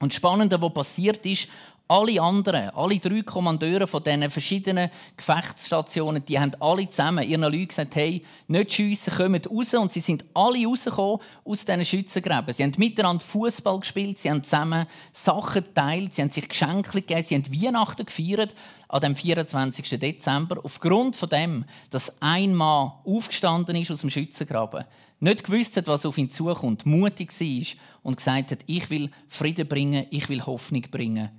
Und 0.00 0.12
das 0.12 0.16
Spannende, 0.16 0.60
was 0.60 0.74
passiert 0.74 1.24
ist, 1.26 1.48
alle 1.90 2.22
anderen, 2.22 2.70
alle 2.70 3.00
drei 3.00 3.22
Kommandeure 3.22 3.88
von 3.88 4.00
diesen 4.00 4.30
verschiedenen 4.30 4.90
Gefechtsstationen, 5.16 6.24
die 6.24 6.38
haben 6.38 6.52
alle 6.60 6.88
zusammen 6.88 7.28
ihren 7.28 7.42
Leuten 7.42 7.66
gesagt, 7.66 7.96
hey, 7.96 8.24
nicht 8.46 8.72
schiessen, 8.72 9.12
kommt 9.12 9.50
raus. 9.50 9.74
Und 9.74 9.90
sie 9.90 9.98
sind 9.98 10.24
alle 10.32 10.64
rausgekommen 10.64 11.18
aus 11.44 11.64
diesen 11.64 11.84
Schützengräben. 11.84 12.54
Sie 12.54 12.62
haben 12.62 12.72
miteinander 12.78 13.24
Fußball 13.24 13.80
gespielt, 13.80 14.18
sie 14.18 14.30
haben 14.30 14.44
zusammen 14.44 14.86
Sachen 15.12 15.64
geteilt, 15.64 16.14
sie 16.14 16.22
haben 16.22 16.30
sich 16.30 16.48
Geschenke 16.48 16.92
gegeben, 16.92 17.24
sie 17.24 17.34
haben 17.34 17.52
Weihnachten 17.52 18.06
gefeiert 18.06 18.54
an 18.88 19.00
dem 19.00 19.16
24. 19.16 19.98
Dezember. 19.98 20.60
Aufgrund 20.62 21.16
von 21.16 21.28
dem, 21.28 21.64
dass 21.90 22.12
ein 22.20 22.54
Mann 22.54 22.92
aufgestanden 23.04 23.74
ist 23.74 23.90
aus 23.90 24.02
dem 24.02 24.10
Schützengraben, 24.10 24.84
nicht 25.18 25.42
gewusst 25.42 25.76
hat, 25.76 25.88
was 25.88 26.06
auf 26.06 26.18
ihn 26.18 26.30
zukommt, 26.30 26.86
mutig 26.86 27.32
war 27.40 27.66
und 28.04 28.18
gesagt 28.18 28.52
hat, 28.52 28.60
ich 28.66 28.88
will 28.90 29.10
Frieden 29.26 29.66
bringen, 29.66 30.06
ich 30.10 30.28
will 30.28 30.46
Hoffnung 30.46 30.82
bringen 30.82 31.30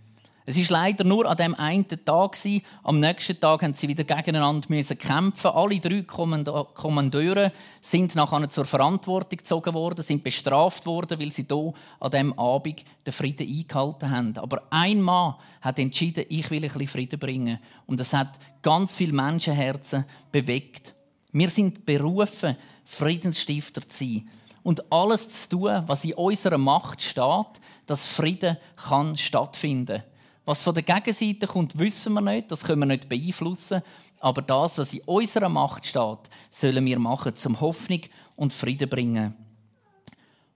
Es 0.43 0.57
ist 0.57 0.71
leider 0.71 1.03
nur 1.03 1.29
an 1.29 1.37
dem 1.37 1.53
einen 1.53 1.87
Tag 1.87 2.35
Am 2.83 2.99
nächsten 2.99 3.39
Tag 3.39 3.61
haben 3.61 3.75
sie 3.75 3.87
wieder 3.87 4.03
gegeneinander 4.03 4.67
kämpfen. 4.95 5.51
Alle 5.51 5.79
drei 5.79 6.01
Kommandeure 6.01 7.51
sind 7.79 8.15
nachher 8.15 8.49
zur 8.49 8.65
Verantwortung 8.65 9.37
gezogen 9.37 9.73
worden, 9.75 10.03
sind 10.03 10.23
bestraft 10.23 10.87
worden, 10.87 11.19
weil 11.19 11.31
sie 11.31 11.45
hier 11.47 11.73
an 11.99 12.11
dem 12.11 12.39
Abend 12.39 12.83
den 13.05 13.13
Frieden 13.13 13.47
eingehalten 13.47 14.09
haben. 14.09 14.37
Aber 14.39 14.63
ein 14.71 14.99
Mann 14.99 15.35
hat 15.61 15.77
entschieden, 15.77 16.25
ich 16.27 16.49
will 16.49 16.63
ein 16.63 16.69
bisschen 16.69 16.87
Frieden 16.87 17.19
bringen, 17.19 17.59
und 17.85 17.99
das 17.99 18.11
hat 18.13 18.39
ganz 18.63 18.95
viele 18.95 19.13
Menschenherzen 19.13 20.05
bewegt. 20.31 20.95
Wir 21.31 21.49
sind 21.49 21.85
berufen, 21.85 22.57
Friedensstifter 22.83 23.87
zu 23.87 24.05
sein 24.05 24.29
und 24.63 24.91
alles 24.91 25.43
zu 25.43 25.49
tun, 25.49 25.83
was 25.85 26.03
in 26.03 26.13
unserer 26.13 26.57
Macht 26.57 27.01
steht, 27.01 27.61
dass 27.85 28.07
Frieden 28.07 28.57
kann 28.75 29.15
stattfinden. 29.17 30.03
Was 30.51 30.63
von 30.63 30.73
der 30.73 30.83
Gegenseite 30.83 31.47
kommt, 31.47 31.79
wissen 31.79 32.11
wir 32.11 32.19
nicht, 32.19 32.51
das 32.51 32.61
können 32.61 32.81
wir 32.81 32.85
nicht 32.85 33.07
beeinflussen. 33.07 33.81
Aber 34.19 34.41
das, 34.41 34.77
was 34.77 34.91
in 34.91 34.99
unserer 35.05 35.47
Macht 35.47 35.85
steht, 35.85 36.19
sollen 36.49 36.83
wir 36.83 36.99
machen, 36.99 37.37
zum 37.37 37.61
Hoffnung 37.61 38.01
und 38.35 38.51
Frieden 38.51 38.89
bringen. 38.89 39.33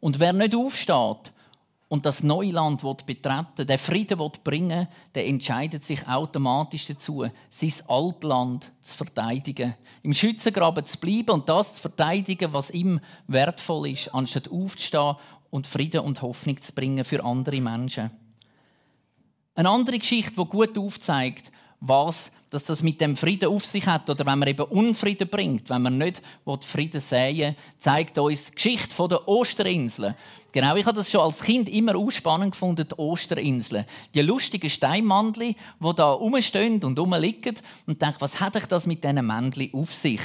Und 0.02 0.20
wer 0.20 0.34
nicht 0.34 0.54
aufsteht 0.54 1.32
und 1.88 2.06
das 2.06 2.24
neue 2.24 2.52
Land 2.52 2.82
betreten 3.06 3.66
der 3.66 3.80
Frieden 3.80 4.20
bringen 4.44 4.90
der 5.14 5.28
entscheidet 5.28 5.82
sich 5.82 6.06
automatisch 6.06 6.88
dazu, 6.88 7.26
sein 7.50 7.74
Altland 7.88 8.74
zu 8.82 8.98
verteidigen. 8.98 9.76
Im 10.04 10.14
Schützengraben 10.14 10.84
zu 10.84 10.98
bleiben 10.98 11.32
und 11.32 11.48
das 11.48 11.76
zu 11.76 11.82
verteidigen, 11.84 12.52
was 12.52 12.70
ihm 12.70 13.00
wertvoll 13.28 13.92
ist, 13.92 14.14
anstatt 14.14 14.52
aufzustehen 14.52 15.16
und 15.52 15.68
Frieden 15.68 16.02
und 16.02 16.22
Hoffnung 16.22 16.58
zu 16.58 16.74
bringen 16.74 17.06
für 17.06 17.24
andere 17.24 17.62
Menschen. 17.62 18.12
Eine 19.56 19.70
andere 19.70 19.98
Geschichte, 19.98 20.34
die 20.38 20.46
gut 20.46 20.78
aufzeigt, 20.78 21.52
was 21.80 22.32
dass 22.56 22.64
das 22.64 22.84
mit 22.84 23.02
dem 23.02 23.18
Frieden 23.18 23.50
auf 23.50 23.66
sich 23.66 23.86
hat 23.86 24.10
oder 24.10 24.26
wenn 24.26 24.40
man 24.40 24.48
eben 24.48 24.62
Unfrieden 24.62 25.28
bringt, 25.28 25.70
wenn 25.70 25.82
man 25.82 25.98
nicht 25.98 26.22
Frieden 26.62 27.02
säen 27.02 27.54
zeigt 27.78 28.18
uns 28.18 28.46
die 28.46 28.52
Geschichte 28.56 29.08
der 29.10 29.28
Osterinseln. 29.28 30.16
Genau, 30.54 30.76
ich 30.78 30.86
habe 30.86 30.96
das 30.96 31.12
schon 31.12 31.20
als 31.20 31.42
Kind 31.42 31.68
immer 31.68 31.98
ausspannend 31.98 32.52
gefunden, 32.52 32.88
die 32.88 32.98
Osterinseln. 32.98 33.84
Die 34.14 34.22
lustigen 34.22 34.70
Steinmandli, 34.70 35.58
die 35.82 35.96
da 35.96 36.12
rumstehen 36.12 36.82
und 36.82 36.98
rumliegen 36.98 37.56
und 37.88 38.02
denke, 38.02 38.22
was 38.22 38.40
hat 38.40 38.56
ich 38.56 38.68
das 38.68 38.86
mit 38.86 39.04
diesen 39.04 39.28
Männchen 39.28 39.74
auf 39.74 39.94
sich? 39.94 40.22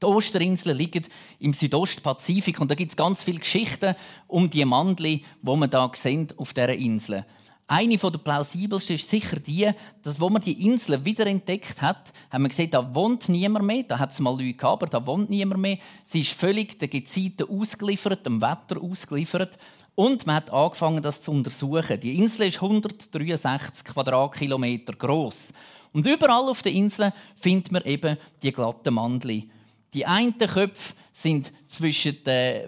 Die 0.00 0.06
Osterinseln 0.06 0.78
liegen 0.78 1.04
im 1.40 1.52
Südostpazifik 1.52 2.58
und 2.58 2.70
da 2.70 2.74
gibt 2.74 2.92
es 2.92 2.96
ganz 2.96 3.22
viele 3.22 3.40
Geschichten 3.40 3.94
um 4.28 4.48
die 4.48 4.64
Mandli, 4.64 5.24
wo 5.42 5.56
man 5.56 5.68
da 5.68 5.90
sehen 5.94 6.28
auf 6.38 6.54
dieser 6.54 6.74
Insel. 6.74 7.26
Eine 7.70 7.98
der 7.98 8.08
plausibelsten 8.08 8.96
ist 8.96 9.10
sicher 9.10 9.38
die, 9.38 9.70
dass, 10.02 10.18
wo 10.18 10.30
man 10.30 10.40
die 10.40 10.64
Insel 10.66 11.04
wiederentdeckt 11.04 11.82
hat, 11.82 12.14
haben 12.30 12.44
wir 12.44 12.48
gesehen, 12.48 12.70
da 12.70 12.94
wohnt 12.94 13.28
niemand 13.28 13.66
mehr. 13.66 13.82
Da 13.82 13.98
hat 13.98 14.10
es 14.10 14.20
mal 14.20 14.30
Leute 14.30 14.54
gehabt, 14.54 14.82
aber 14.82 14.86
da 14.86 15.06
wohnt 15.06 15.28
niemand 15.28 15.60
mehr. 15.60 15.78
Sie 16.06 16.20
ist 16.20 16.32
völlig 16.32 16.78
der 16.78 16.88
Gezeiten 16.88 17.46
ausgeliefert, 17.46 18.24
dem 18.24 18.40
Wetter 18.40 18.80
ausgeliefert. 18.80 19.58
Und 19.94 20.26
man 20.26 20.36
hat 20.36 20.50
angefangen, 20.50 21.02
das 21.02 21.20
zu 21.20 21.30
untersuchen. 21.30 22.00
Die 22.00 22.16
Insel 22.16 22.48
ist 22.48 22.62
163 22.62 23.84
Quadratkilometer 23.84 24.94
groß. 24.94 25.48
Und 25.92 26.06
überall 26.06 26.48
auf 26.48 26.62
der 26.62 26.72
Insel 26.72 27.12
findet 27.36 27.70
man 27.70 27.82
eben 27.84 28.16
die 28.42 28.52
glatten 28.52 28.94
Mandli. 28.94 29.50
Die 29.94 30.04
einen 30.04 30.36
Köpfe 30.36 30.94
sind 31.12 31.52
zwischen 31.66 32.18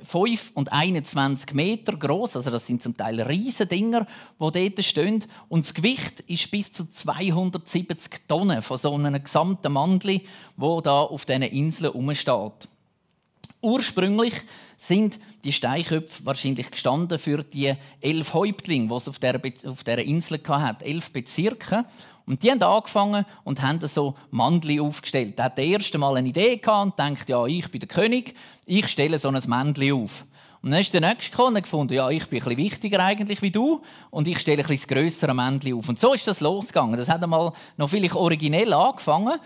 5 0.02 0.52
und 0.54 0.72
21 0.72 1.52
Meter 1.52 1.96
groß, 1.96 2.36
also 2.36 2.50
das 2.50 2.66
sind 2.66 2.82
zum 2.82 2.96
Teil 2.96 3.20
riesige 3.20 3.66
Dinger, 3.66 4.06
die 4.40 4.70
dort 4.70 4.84
stehen. 4.84 5.24
Und 5.48 5.66
das 5.66 5.74
Gewicht 5.74 6.20
ist 6.26 6.50
bis 6.50 6.72
zu 6.72 6.90
270 6.90 8.26
Tonnen 8.26 8.62
von 8.62 8.78
so 8.78 8.94
einem 8.94 9.22
gesamten 9.22 9.72
Mandel, 9.72 10.22
wo 10.56 10.80
da 10.80 11.02
auf 11.02 11.26
diesen 11.26 11.42
Inseln 11.42 11.92
herumsteht. 11.92 12.68
Ursprünglich 13.62 14.34
sind 14.76 15.18
die 15.44 15.52
Steinköpfe 15.52 16.24
wahrscheinlich 16.24 16.70
gestanden 16.70 17.18
für 17.18 17.42
die 17.42 17.74
elf 18.00 18.32
Häuptlinge, 18.32 18.88
die 18.88 18.94
es 18.94 19.08
auf 19.08 19.18
dieser 19.84 20.02
Insel 20.02 20.40
hatte. 20.48 20.84
Elf 20.86 21.10
Bezirke. 21.10 21.84
Und 22.30 22.44
die 22.44 22.50
haben 22.52 22.62
angefangen 22.62 23.26
und 23.42 23.60
haben 23.60 23.80
so 23.88 24.14
Mandli 24.30 24.78
aufgestellt. 24.78 25.36
Da 25.36 25.44
hat 25.44 25.58
der 25.58 25.64
erste 25.64 25.98
Mal 25.98 26.16
eine 26.16 26.28
Idee 26.28 26.58
gehabt 26.58 26.84
und 26.84 26.96
denkt, 26.96 27.28
ja, 27.28 27.44
ich 27.44 27.68
bin 27.72 27.80
der 27.80 27.88
König, 27.88 28.36
ich 28.66 28.86
stelle 28.86 29.18
so 29.18 29.26
ein 29.30 29.42
Mandli 29.48 29.90
auf. 29.90 30.24
Und 30.62 30.70
dann 30.70 30.80
ist 30.80 30.94
der 30.94 31.00
nächste 31.00 31.32
gekommen 31.32 31.56
und 31.56 31.62
gefunden, 31.62 31.94
ja, 31.94 32.08
ich 32.08 32.28
bin 32.28 32.38
ein 32.38 32.44
bisschen 32.44 32.58
wichtiger 32.58 33.00
eigentlich 33.00 33.42
wie 33.42 33.50
du 33.50 33.82
und 34.10 34.28
ich 34.28 34.38
stelle 34.38 34.58
ein 34.58 34.68
bisschen 34.68 34.86
das 34.88 34.96
grössere 34.96 35.34
Männchen 35.34 35.76
auf. 35.76 35.88
Und 35.88 35.98
so 35.98 36.14
ist 36.14 36.24
das 36.28 36.38
losgegangen. 36.38 36.96
Das 36.96 37.08
hat 37.08 37.20
einmal 37.20 37.52
noch 37.76 37.90
vielleicht 37.90 38.14
originell 38.14 38.72
angefangen. 38.74 39.40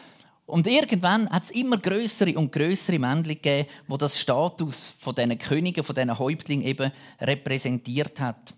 Und 0.45 0.67
irgendwann 0.67 1.31
hat 1.31 1.45
es 1.45 1.53
immer 1.53 1.79
größere 1.79 2.35
und 2.35 2.53
größere 2.53 2.99
Männchen 2.99 3.29
gegeben, 3.29 3.67
wo 3.89 3.97
das 3.97 4.21
Status 4.21 4.93
von 4.99 5.15
diesen 5.15 5.39
Königen, 5.39 5.83
von 5.83 5.95
diesen 5.95 6.19
Häuptlingen 6.19 6.67
eben 6.67 6.93
repräsentiert 7.19 8.21
hat. 8.21 8.53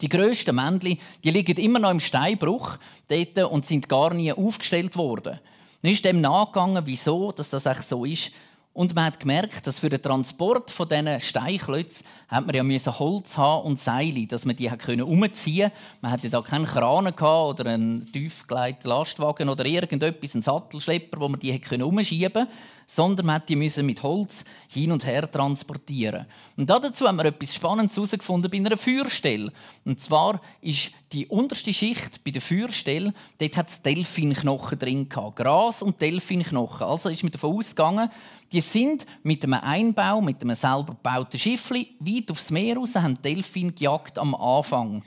Die 0.00 0.08
grössten 0.08 0.54
Männchen 0.54 0.98
die 1.24 1.30
liegen 1.30 1.56
immer 1.56 1.78
noch 1.78 1.90
im 1.90 2.00
Steinbruch 2.00 2.78
dort 3.08 3.38
und 3.50 3.66
sind 3.66 3.88
gar 3.88 4.14
nie 4.14 4.32
aufgestellt 4.32 4.96
worden. 4.96 5.40
Dann 5.82 5.92
ist 5.92 6.04
dem 6.04 6.20
nachgegangen, 6.20 6.84
wieso 6.86 7.32
dass 7.32 7.50
das 7.50 7.88
so 7.88 8.04
ist. 8.04 8.32
Und 8.78 8.94
man 8.94 9.06
hat 9.06 9.18
gemerkt, 9.18 9.66
dass 9.66 9.80
für 9.80 9.88
den 9.88 10.00
Transport 10.00 10.70
von 10.70 10.88
diesen 10.88 11.20
Steinklötzen 11.20 12.06
hat 12.28 12.46
man 12.46 12.54
ja 12.54 12.62
Holz 13.00 13.36
haben 13.36 13.66
und 13.66 13.76
Seile, 13.76 14.26
dass 14.28 14.44
man 14.44 14.54
die 14.54 14.70
umziehen 14.70 15.70
konnte. 15.70 15.76
Man 16.00 16.12
hatte 16.12 16.30
da 16.30 16.40
keinen 16.42 16.64
Kran 16.64 17.12
oder 17.12 17.66
einen 17.66 18.06
tiefgelegten 18.12 18.88
Lastwagen 18.88 19.48
oder 19.48 19.66
irgendetwas, 19.66 20.34
einen 20.34 20.42
Sattelschlepper, 20.42 21.18
wo 21.18 21.28
man 21.28 21.40
die 21.40 21.60
umschieben 21.82 22.32
konnte 22.32 22.52
sondern 22.90 23.26
man 23.26 23.42
die 23.46 23.54
müssen 23.54 23.84
mit 23.84 24.02
Holz 24.02 24.44
hin 24.66 24.90
und 24.90 25.04
her 25.04 25.30
transportieren. 25.30 26.24
Und 26.56 26.70
dazu 26.70 27.06
haben 27.06 27.18
wir 27.18 27.26
etwas 27.26 27.54
Spannendes 27.54 27.94
herausgefunden 27.94 28.50
bei 28.50 28.56
einer 28.56 28.78
Feuerstelle. 28.78 29.52
Und 29.84 30.00
zwar 30.00 30.40
ist 30.62 30.90
die 31.12 31.26
unterste 31.26 31.72
Schicht 31.74 32.24
bei 32.24 32.30
der 32.30 32.40
Feuerstelle, 32.40 33.12
dort 33.38 33.56
hat 33.58 33.68
es 33.68 33.82
Delfinknochen 33.82 34.78
drin 34.78 35.08
gehabt. 35.08 35.36
Gras 35.36 35.82
und 35.82 36.00
Delfinknochen. 36.00 36.86
Also 36.86 37.10
ist 37.10 37.22
man 37.22 37.30
davon 37.30 37.56
ausgegangen, 37.56 38.08
die 38.52 38.62
sind 38.62 39.04
mit 39.22 39.44
einem 39.44 39.60
Einbau, 39.60 40.22
mit 40.22 40.40
einem 40.40 40.56
selber 40.56 40.94
gebauten 40.94 41.38
Schiffli 41.38 41.94
weit 42.00 42.30
aufs 42.30 42.50
Meer 42.50 42.78
raus, 42.78 42.94
haben 42.94 43.20
Delfin 43.22 43.74
gejagt 43.74 44.18
am 44.18 44.34
Anfang. 44.34 45.02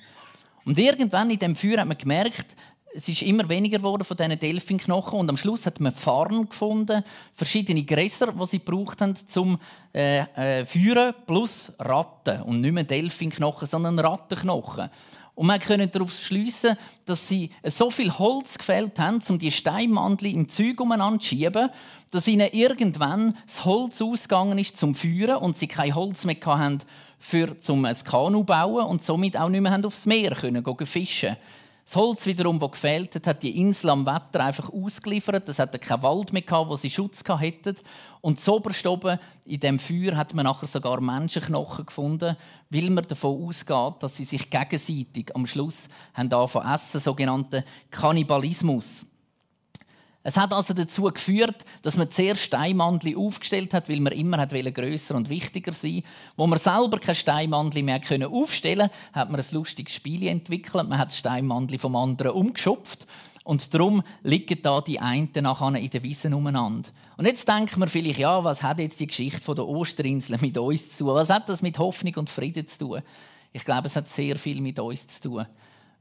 Und 0.66 0.78
irgendwann 0.78 1.32
in 1.32 1.40
dem 1.40 1.56
Feuer 1.56 1.80
hat 1.80 1.88
man 1.88 1.98
gemerkt, 1.98 2.56
es 2.94 3.08
ist 3.08 3.22
immer 3.22 3.48
weniger 3.48 3.78
geworden 3.78 4.04
von 4.04 4.18
diesen 4.18 4.38
Delfinknochen 4.38 5.20
und 5.20 5.30
am 5.30 5.38
Schluss 5.38 5.66
hat 5.66 5.80
man 5.80 5.94
Farn 5.94 6.50
gefunden, 6.50 7.04
verschiedene 7.34 7.84
Gräser, 7.84 8.34
die 8.34 8.46
sie 8.46 8.60
gebraucht 8.60 9.02
haben 9.02 9.16
zum 9.16 9.60
äh, 9.94 10.20
äh, 10.20 10.66
Führen, 10.66 11.14
plus 11.26 11.72
Ratten 11.80 12.42
und 12.42 12.62
nicht 12.62 12.74
mehr 12.74 12.84
Delfinknochen, 12.84 13.68
sondern 13.68 14.00
Rattenknochen. 14.00 14.90
Und 15.34 15.48
man 15.48 15.60
konnte 15.62 15.88
darauf 15.88 16.14
schließen, 16.14 16.76
dass 17.06 17.28
sie 17.28 17.52
so 17.64 17.90
viel 17.90 18.12
Holz 18.12 18.58
gefällt 18.58 19.00
haben, 19.00 19.24
um 19.30 19.40
die 19.40 19.52
Steinmantel 19.52 20.34
im 20.34 20.50
Zeug 20.50 20.80
umeinander 20.82 21.20
zu 21.20 21.28
schieben, 21.28 21.70
dass 22.12 22.28
ihnen 22.28 22.50
irgendwann 22.52 23.38
das 23.48 23.64
Holz 23.64 24.02
ausgegangen 24.02 24.60
ist 24.60 24.78
zum 24.78 24.94
Führen 24.94 25.38
und 25.38 25.58
sie 25.58 25.68
kein 25.68 25.96
Holz 25.96 26.26
mehr 26.26 26.36
hatten, 26.46 26.80
für 27.18 27.58
zum 27.60 27.86
ein 27.86 27.96
Kanu 28.04 28.40
zu 28.40 28.46
bauen 28.46 28.86
und 28.86 29.02
somit 29.02 29.38
auch 29.38 29.48
nicht 29.48 29.62
mehr 29.62 29.80
aufs 29.86 30.06
Meer 30.06 30.36
können, 30.36 30.66
fischen 30.86 31.38
das 31.84 31.96
Holz 31.96 32.26
wiederum, 32.26 32.60
das 32.60 32.72
gefehlt 32.72 33.16
hat, 33.16 33.28
hat 33.28 33.44
die 33.44 33.60
Insel 33.60 33.90
am 33.90 34.06
Wetter 34.06 34.46
einfach 34.46 34.72
ausgeliefert. 34.72 35.50
Es 35.50 35.60
hatte 35.60 35.80
keinen 35.80 36.04
Wald 36.04 36.32
mehr, 36.32 36.44
wo 36.48 36.76
sie 36.76 36.90
Schutz 36.90 37.24
hätten. 37.40 37.76
Und 38.22 38.40
so 38.40 38.62
oben 38.86 39.20
in 39.46 39.60
dem 39.60 39.80
Feuer 39.80 40.16
hat 40.16 40.34
man 40.34 40.46
nachher 40.46 40.68
sogar 40.68 41.02
Menschenknochen 41.02 41.88
gefunden, 41.88 42.38
weil 42.70 42.90
man 42.90 43.08
davon 43.08 43.48
ausgeht, 43.48 44.04
dass 44.04 44.16
sie 44.16 44.26
sich 44.26 44.50
gegenseitig 44.50 45.36
am 45.36 45.48
Schluss 45.48 45.88
haben 46.14 46.32
angefangen 46.32 46.74
essen, 46.74 47.00
sogenannten 47.00 47.64
Kannibalismus. 47.90 49.06
Es 50.24 50.38
hat 50.38 50.54
also 50.54 50.74
dazu 50.74 51.04
geführt, 51.04 51.66
dass 51.82 51.98
man 51.98 52.12
zuerst 52.12 52.44
Steinmandli 52.44 53.16
aufgestellt 53.16 53.74
hat, 53.74 53.90
weil 53.90 54.00
man 54.00 54.14
immer 54.14 54.38
hat 54.38 54.52
grösser 54.52 55.16
und 55.16 55.30
wichtiger 55.30 55.74
sein. 55.74 56.04
Wo 56.38 56.46
man 56.46 56.60
selber 56.60 57.00
kein 57.00 57.16
Steinmandli 57.16 57.82
mehr 57.82 58.00
aufstellen 58.30 58.90
konnte, 58.90 59.14
hat 59.14 59.32
man 59.32 59.40
ein 59.40 59.46
lustiges 59.52 59.96
Spiel 59.96 60.28
entwickelt. 60.28 60.88
Man 60.88 61.00
hat 61.00 61.10
das 61.10 61.18
Steinmandli 61.18 61.80
vom 61.80 61.96
anderen 61.96 62.34
umgeschupft 62.34 63.08
und 63.44 63.74
darum 63.74 64.04
liegen 64.22 64.62
da 64.62 64.82
die 64.82 65.00
einen 65.00 65.30
nachher 65.42 65.76
in 65.76 65.90
den 65.90 66.04
Wiesen 66.04 66.34
umeinander. 66.34 66.90
Und 67.18 67.26
jetzt 67.26 67.48
denkt 67.48 67.78
man 67.78 67.90
vielleicht, 67.90 68.20
ja, 68.20 68.44
was 68.44 68.62
hat 68.62 68.80
jetzt 68.80 69.00
die 69.00 69.08
Geschichte 69.08 69.54
der 69.54 69.68
Osterinsel 69.68 70.38
mit 70.42 70.58
uns 70.58 70.96
zu 70.98 71.06
tun? 71.06 71.16
Was 71.16 71.30
hat 71.30 71.50
das 71.50 71.62
mit 71.62 71.80
Hoffnung 71.80 72.16
und 72.16 72.30
Frieden 72.30 72.68
zu 72.68 72.78
tun? 72.78 73.02
Ich 73.54 73.66
glaube, 73.66 73.88
es 73.88 73.96
hat 73.96 74.08
sehr 74.08 74.38
viel 74.38 74.62
mit 74.62 74.80
uns 74.80 75.08
zu 75.08 75.22
tun. 75.22 75.46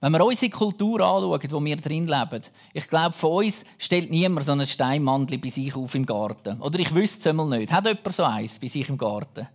Wenn 0.03 0.13
wir 0.13 0.25
unsere 0.25 0.51
Kultur 0.51 1.01
anschauen, 1.01 1.51
wo 1.51 1.65
wir 1.65 1.77
drin 1.77 2.07
leben, 2.07 2.43
ich 2.73 2.89
glaube, 2.89 3.13
von 3.13 3.45
uns 3.45 3.65
stellt 3.77 4.11
niemand 4.11 4.47
so 4.47 4.53
einen 4.53 4.67
Steinmantel 4.67 5.37
bei 5.37 5.51
sich 5.51 5.77
auf 5.77 5.95
im 5.95 6.07
Garten. 6.07 6.59
Oder 6.63 6.79
ich 6.79 6.95
wüsste 6.95 7.19
es 7.19 7.27
einmal 7.27 7.59
nicht. 7.59 7.71
Hat 7.71 7.87
jemand 7.87 8.13
so 8.13 8.25
eins 8.25 8.59
bei 8.59 8.69
sich 8.69 8.89
im 8.89 8.97
Garten? 8.97 9.47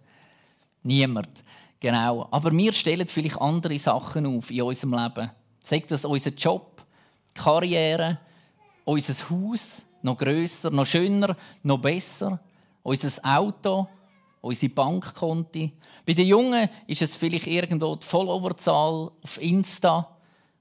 Niemand. 0.84 1.44
Genau. 1.80 2.28
Aber 2.30 2.52
wir 2.52 2.74
stellen 2.74 3.08
vielleicht 3.08 3.42
andere 3.42 3.80
Sachen 3.80 4.28
auf 4.28 4.52
in 4.52 4.62
unserem 4.62 4.94
Leben. 4.94 5.32
Sagt 5.64 5.90
das 5.90 6.06
unser 6.06 6.30
Job, 6.30 6.84
Karriere, 7.34 8.20
unser 8.84 9.16
Haus, 9.32 9.82
noch 10.04 10.16
grösser, 10.16 10.70
noch 10.70 10.86
schöner, 10.86 11.36
noch 11.64 11.80
besser, 11.80 12.40
unser 12.84 13.10
Auto, 13.24 13.88
unsere 14.42 14.72
Bankkonti. 14.72 15.74
Bei 16.06 16.14
den 16.14 16.28
Jungen 16.28 16.70
ist 16.86 17.02
es 17.02 17.16
vielleicht 17.16 17.48
irgendwo 17.48 17.96
die 17.96 18.06
Followerzahl 18.06 19.10
auf 19.24 19.42
Insta 19.42 20.15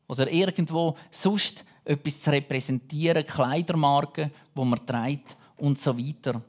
oder 0.06 0.30
irgendwo 0.30 0.96
sonst 1.11 1.64
etwas 1.84 2.23
zu 2.23 2.30
repräsentieren, 2.30 3.26
Kleidermarken, 3.26 4.30
wo 4.54 4.64
man 4.64 4.84
trägt 4.87 5.37
und 5.56 5.78
so 5.78 5.99
weiter. 5.99 6.42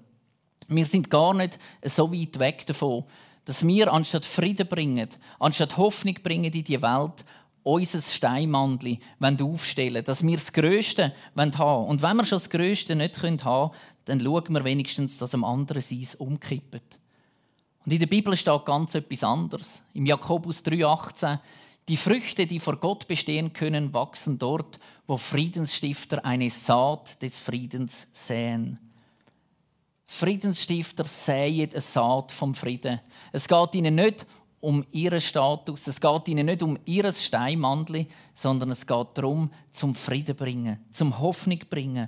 Wir 0.68 0.86
sind 0.86 1.10
gar 1.10 1.34
nicht 1.34 1.60
so 1.84 2.12
weit 2.12 2.40
weg 2.40 2.66
davon, 2.66 3.04
dass 3.46 3.66
wir 3.66 3.94
anstatt 3.94 4.26
Frieden 4.26 4.68
bringen, 4.68 5.10
anstatt 5.40 5.78
Hoffnung 5.78 6.16
bringen 6.24 6.52
in 6.52 6.64
die 6.64 6.82
Welt, 6.82 7.24
unser 7.64 8.02
Steinmandli 8.02 9.00
aufstellen 9.42 10.04
dass 10.04 10.24
wir 10.24 10.38
das 10.38 10.54
Größte 10.54 11.14
haben 11.36 11.58
wollen. 11.58 11.88
Und 11.88 12.02
wenn 12.02 12.18
wir 12.18 12.26
schon 12.26 12.38
das 12.38 12.50
Größte 12.50 12.96
nicht 12.96 13.22
haben 13.22 13.38
können, 13.38 13.72
dann 14.06 14.22
schauen 14.22 14.54
wir 14.54 14.64
wenigstens, 14.64 15.18
dass 15.18 15.34
am 15.34 15.44
anderen 15.44 15.82
sein 15.82 16.08
umkippt. 16.20 17.00
Und 17.86 17.92
in 17.92 18.00
der 18.00 18.08
Bibel 18.08 18.36
steht 18.36 18.66
ganz 18.66 18.96
etwas 18.96 19.24
anderes. 19.24 19.82
Im 19.94 20.06
Jakobus 20.06 20.64
3,18 20.64 21.40
Die 21.88 21.98
Früchte, 21.98 22.48
die 22.48 22.60
vor 22.60 22.78
Gott 22.78 23.08
bestehen 23.08 23.54
können, 23.54 23.94
wachsen 23.94 24.40
dort, 24.40 24.80
wo 25.06 25.18
Friedensstifter 25.18 26.26
eine 26.26 26.50
Saat 26.50 27.22
des 27.22 27.40
Friedens 27.40 28.08
säen. 28.12 28.80
Friedensstifter 30.08 31.06
säen 31.06 31.70
eine 31.70 31.82
Saat 31.82 32.32
vom 32.32 32.56
Frieden. 32.56 33.02
Es 33.32 33.48
geht 33.48 33.76
ihnen 33.76 33.96
nicht 33.96 34.26
um 34.62 34.84
ihren 34.92 35.22
Status, 35.22 35.86
es 35.86 36.02
geht 36.02 36.28
ihnen 36.28 36.48
nicht 36.48 36.64
um 36.64 36.80
ihr 36.86 37.14
Steinmandli, 37.14 38.08
sondern 38.34 38.72
es 38.72 38.88
geht 38.88 39.08
darum, 39.14 39.52
zum 39.70 39.94
Frieden 39.94 40.36
bringen, 40.36 40.84
zum 40.90 41.20
Hoffnung 41.20 41.60
bringen. 41.70 42.08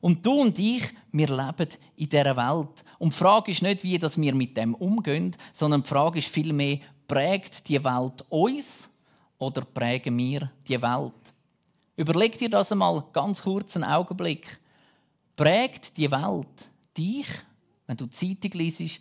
Und 0.00 0.24
du 0.24 0.32
und 0.32 0.58
ich, 0.58 0.84
wir 1.12 1.28
leben 1.28 1.68
in 1.96 2.08
dieser 2.08 2.36
Welt. 2.38 2.84
Und 2.98 3.12
die 3.12 3.18
Frage 3.18 3.50
ist 3.50 3.60
nicht, 3.60 3.84
wie 3.84 4.00
wir 4.00 4.34
mit 4.34 4.56
dem 4.56 4.74
umgehen, 4.74 5.36
sondern 5.52 5.82
die 5.82 5.88
Frage 5.88 6.20
ist 6.20 6.28
vielmehr, 6.28 6.78
prägt 7.06 7.68
die 7.68 7.84
Welt 7.84 8.24
uns 8.30 8.88
oder 9.40 9.62
prägen 9.62 10.16
wir 10.16 10.52
die 10.68 10.80
Welt? 10.80 11.14
Überleg 11.96 12.38
dir 12.38 12.48
das 12.48 12.70
einmal 12.70 13.02
ganz 13.12 13.42
kurz 13.42 13.74
einen 13.74 13.84
Augenblick. 13.84 14.60
Prägt 15.34 15.96
die 15.96 16.10
Welt 16.10 16.68
dich, 16.96 17.26
wenn 17.86 17.96
du 17.96 18.06
Zeitung 18.06 18.52
liest, 18.52 19.00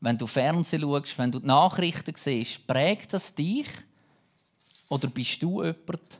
wenn 0.00 0.18
du 0.18 0.26
Fernsehen 0.26 0.82
schaust, 0.82 1.16
wenn 1.18 1.32
du 1.32 1.38
die 1.38 1.46
Nachrichten 1.46 2.14
siehst, 2.16 2.66
prägt 2.66 3.12
das 3.12 3.34
dich? 3.34 3.68
Oder 4.88 5.08
bist 5.08 5.42
du 5.42 5.62
jemand, 5.62 6.18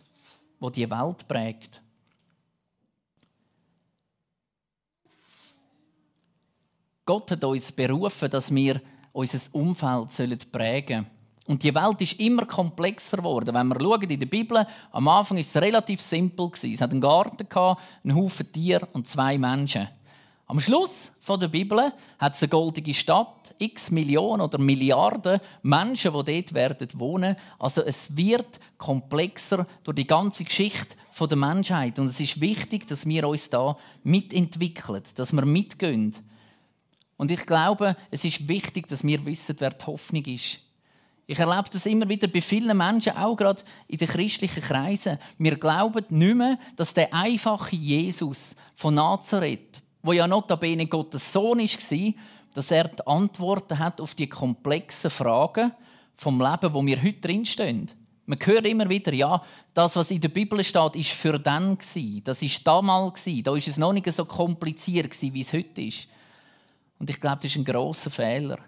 der 0.61 0.71
die 0.71 0.91
Welt 0.91 1.29
prägt? 1.29 1.83
Gott 7.05 7.31
hat 7.31 7.45
uns 7.45 7.71
berufen, 7.71 8.31
dass 8.31 8.53
wir 8.53 8.81
unser 9.13 9.39
Umfeld 9.53 10.53
prägen 10.53 11.05
sollen. 11.05 11.16
Und 11.47 11.63
die 11.63 11.75
Welt 11.75 12.01
ist 12.01 12.19
immer 12.19 12.45
komplexer 12.45 13.19
geworden. 13.19 13.55
Wenn 13.55 13.69
wir 13.69 13.81
schauen 13.81 14.03
in 14.03 14.19
der 14.19 14.27
Bibel, 14.27 14.67
am 14.91 15.09
Anfang 15.09 15.37
war 15.37 15.41
es 15.41 15.57
relativ 15.57 16.01
simpel. 16.01 16.51
Es 16.63 16.81
hat 16.81 16.91
einen 16.91 17.01
Garten, 17.01 17.47
einen 18.03 18.17
Haufen 18.17 18.51
Tiere 18.51 18.89
und 18.93 19.07
zwei 19.07 19.39
Menschen. 19.39 19.89
Am 20.49 20.61
Schluss 20.61 21.11
der 21.29 21.49
Bibel 21.49 21.93
hat 22.21 22.35
es 22.35 22.43
eine 22.43 22.49
goldige 22.49 22.95
Stadt, 22.95 23.53
x 23.59 23.91
Millionen 23.91 24.41
oder 24.41 24.59
Milliarden 24.59 25.41
Menschen, 25.63 26.13
die 26.13 26.43
dort 26.43 26.55
werden 26.55 26.89
wohnen. 26.95 27.37
Also 27.59 27.83
es 27.83 28.17
wird 28.17 28.61
komplexer 28.79 29.67
durch 29.83 29.97
die 29.97 30.07
ganze 30.07 30.45
Geschichte 30.45 30.95
der 31.19 31.37
Menschheit. 31.37 31.99
Und 31.99 32.07
es 32.07 32.21
ist 32.21 32.41
wichtig, 32.41 32.87
dass 32.87 33.07
wir 33.07 33.27
uns 33.27 33.51
da 33.51 33.77
mitentwickeln, 34.05 35.03
dass 35.17 35.33
wir 35.33 35.45
mitgehen. 35.45 36.15
Und 37.17 37.31
ich 37.33 37.45
glaube, 37.45 37.97
es 38.11 38.25
ist 38.25 38.47
wichtig, 38.47 38.87
dass 38.87 39.03
wir 39.03 39.25
wissen, 39.25 39.57
wer 39.59 39.71
die 39.71 39.87
Hoffnung 39.87 40.25
ist. 40.27 40.61
Ich 41.29 41.39
erlebe 41.41 41.69
das 41.73 41.87
immer 41.87 42.09
wieder 42.09 42.29
bei 42.29 42.41
vielen 42.41 42.77
Menschen, 42.77 43.17
auch 43.17 43.37
gerade 43.37 43.63
in 43.89 43.99
den 43.99 44.07
christlichen 44.07 44.63
Kreisen. 44.63 45.19
Wir 45.39 45.57
glauben 45.57 46.05
nicht 46.09 46.37
mehr, 46.37 46.59
dass 46.77 46.95
der 46.95 47.13
einfache 47.13 47.75
Jesus 47.75 48.55
von 48.77 48.95
Nazareth, 48.95 49.83
wo 50.03 50.13
ja 50.13 50.29
notabene 50.29 50.87
Gottes 50.87 51.33
Sohn 51.33 51.59
war, 51.59 52.13
dass 52.55 52.71
er 52.71 52.89
die 52.89 53.07
Antworten 53.07 53.79
hat 53.79 54.01
auf 54.01 54.15
die 54.15 54.29
komplexen 54.29 55.11
Fragen 55.11 55.73
vom 56.15 56.41
Leben, 56.41 56.73
wo 56.73 56.87
wir 56.87 57.03
heute 57.03 57.21
drinstehen. 57.21 57.91
Man 58.25 58.39
hört 58.43 58.67
immer 58.67 58.89
wieder, 58.89 59.13
ja, 59.13 59.43
das, 59.75 59.97
was 59.97 60.11
in 60.11 60.21
der 60.21 60.29
Bibel 60.29 60.63
steht, 60.63 60.97
ist 60.97 61.11
für 61.11 61.39
dann 61.39 61.77
Das 62.25 62.41
ist 62.43 62.67
damals 62.67 63.25
Da 63.43 63.57
ist 63.57 63.69
es 63.69 63.77
noch 63.77 63.93
nicht 63.93 64.11
so 64.13 64.25
kompliziert 64.25 65.21
wie 65.21 65.41
es 65.41 65.53
heute 65.53 65.83
ist. 65.83 66.09
Und 66.99 67.11
ich 67.11 67.21
glaube, 67.21 67.39
das 67.43 67.53
ist 67.53 67.57
ein 67.57 67.65
großer 67.65 68.11
Fehler. 68.11 68.59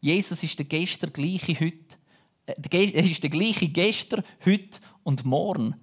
Jesus 0.00 0.42
ist 0.42 0.58
der 0.58 0.66
gestern 0.66 1.12
gleiche 1.12 1.58
heute. 1.60 1.96
Äh, 2.46 2.54
er 2.94 3.04
ist 3.10 3.22
der 3.22 3.30
gleiche 3.30 3.68
gestern, 3.68 4.24
heute 4.44 4.78
und 5.02 5.24
morgen. 5.24 5.74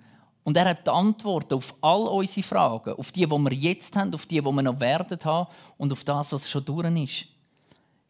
Und 0.43 0.57
er 0.57 0.65
hat 0.65 0.85
die 0.85 0.91
Antworten 0.91 1.53
auf 1.53 1.73
all 1.81 2.01
unsere 2.01 2.45
Fragen, 2.45 2.93
auf 2.93 3.11
die, 3.11 3.25
die 3.25 3.29
wir 3.29 3.53
jetzt 3.53 3.95
haben, 3.95 4.13
auf 4.13 4.25
die, 4.25 4.41
die 4.41 4.45
wir 4.45 4.61
noch 4.61 4.79
werden 4.79 5.19
haben 5.23 5.49
und 5.77 5.93
auf 5.93 6.03
das, 6.03 6.33
was 6.33 6.49
schon 6.49 6.65
durch 6.65 7.03
ist. 7.03 7.27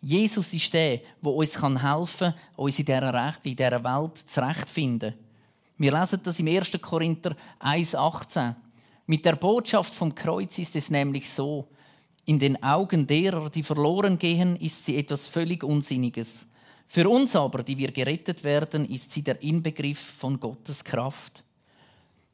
Jesus 0.01 0.51
ist 0.53 0.73
der, 0.73 0.97
der 1.21 1.31
uns 1.31 1.61
helfen 1.61 2.33
kann, 2.33 2.33
uns 2.55 2.79
in 2.79 2.85
dieser 2.85 3.83
Welt 3.83 4.17
zurechtzufinden. 4.17 5.13
Wir 5.77 5.97
lesen 5.97 6.19
das 6.23 6.39
im 6.39 6.47
1. 6.47 6.71
Korinther 6.81 7.35
1,18. 7.59 8.55
Mit 9.05 9.25
der 9.25 9.35
Botschaft 9.35 9.93
vom 9.93 10.13
Kreuz 10.13 10.57
ist 10.57 10.75
es 10.75 10.89
nämlich 10.89 11.29
so, 11.29 11.67
in 12.25 12.39
den 12.39 12.61
Augen 12.63 13.05
derer, 13.05 13.49
die 13.49 13.63
verloren 13.63 14.17
gehen, 14.17 14.55
ist 14.55 14.85
sie 14.85 14.97
etwas 14.97 15.27
völlig 15.27 15.63
Unsinniges. 15.63 16.47
Für 16.93 17.09
uns 17.09 17.35
aber, 17.35 17.63
die 17.63 17.75
wir 17.75 17.91
gerettet 17.91 18.43
werden, 18.43 18.87
ist 18.87 19.11
sie 19.11 19.23
der 19.23 19.41
Inbegriff 19.41 19.97
von 19.97 20.39
Gottes 20.39 20.83
Kraft. 20.83 21.43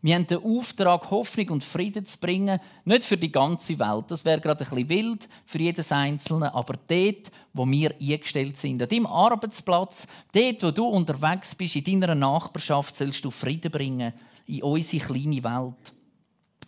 Wir 0.02 0.16
haben 0.16 0.28
den 0.28 0.44
Auftrag, 0.44 1.10
Hoffnung 1.12 1.48
und 1.52 1.64
Frieden 1.64 2.06
zu 2.06 2.18
bringen, 2.18 2.60
nicht 2.84 3.06
für 3.06 3.16
die 3.16 3.32
ganze 3.32 3.80
Welt. 3.80 4.12
Das 4.12 4.26
wäre 4.26 4.42
gerade 4.42 4.66
ein 4.66 4.70
bisschen 4.70 4.90
wild 4.90 5.30
für 5.46 5.60
jedes 5.60 5.94
Einzelne, 5.94 6.54
aber 6.54 6.74
dort, 6.90 7.32
wo 7.54 7.66
wir 7.66 7.96
eingestellt 8.02 8.58
sind. 8.58 8.82
An 8.82 8.90
deinem 8.90 9.06
Arbeitsplatz, 9.06 10.06
dort, 10.34 10.62
wo 10.62 10.72
du 10.72 10.88
unterwegs 10.88 11.56
bist, 11.56 11.78
in 11.78 12.02
deiner 12.02 12.14
Nachbarschaft, 12.14 12.98
sollst 12.98 13.24
du 13.24 13.32
Frieden 13.32 13.72
bringen 13.72 14.12
in 14.46 14.62
unsere 14.62 15.06
kleine 15.06 15.42
Welt. 15.42 15.94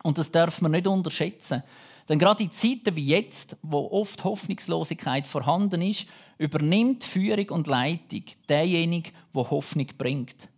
Und 0.02 0.18
das 0.18 0.32
darf 0.32 0.62
man 0.62 0.72
nicht 0.72 0.88
unterschätzen. 0.88 1.62
Denn 2.08 2.20
gerade 2.20 2.44
in 2.44 2.52
Zeiten 2.52 2.96
wie 2.96 3.06
jetzt, 3.06 3.56
wo 3.62 3.90
oft 3.92 4.24
Hoffnungslosigkeit 4.24 5.28
vorhanden 5.28 5.82
ist, 5.82 6.08
übernimmt 6.42 7.04
Führung 7.04 7.50
und 7.50 7.68
Leitung 7.68 8.24
derjenige, 8.50 9.12
der 9.34 9.52
Hoffnung 9.52 9.88
bringt. 9.98 10.50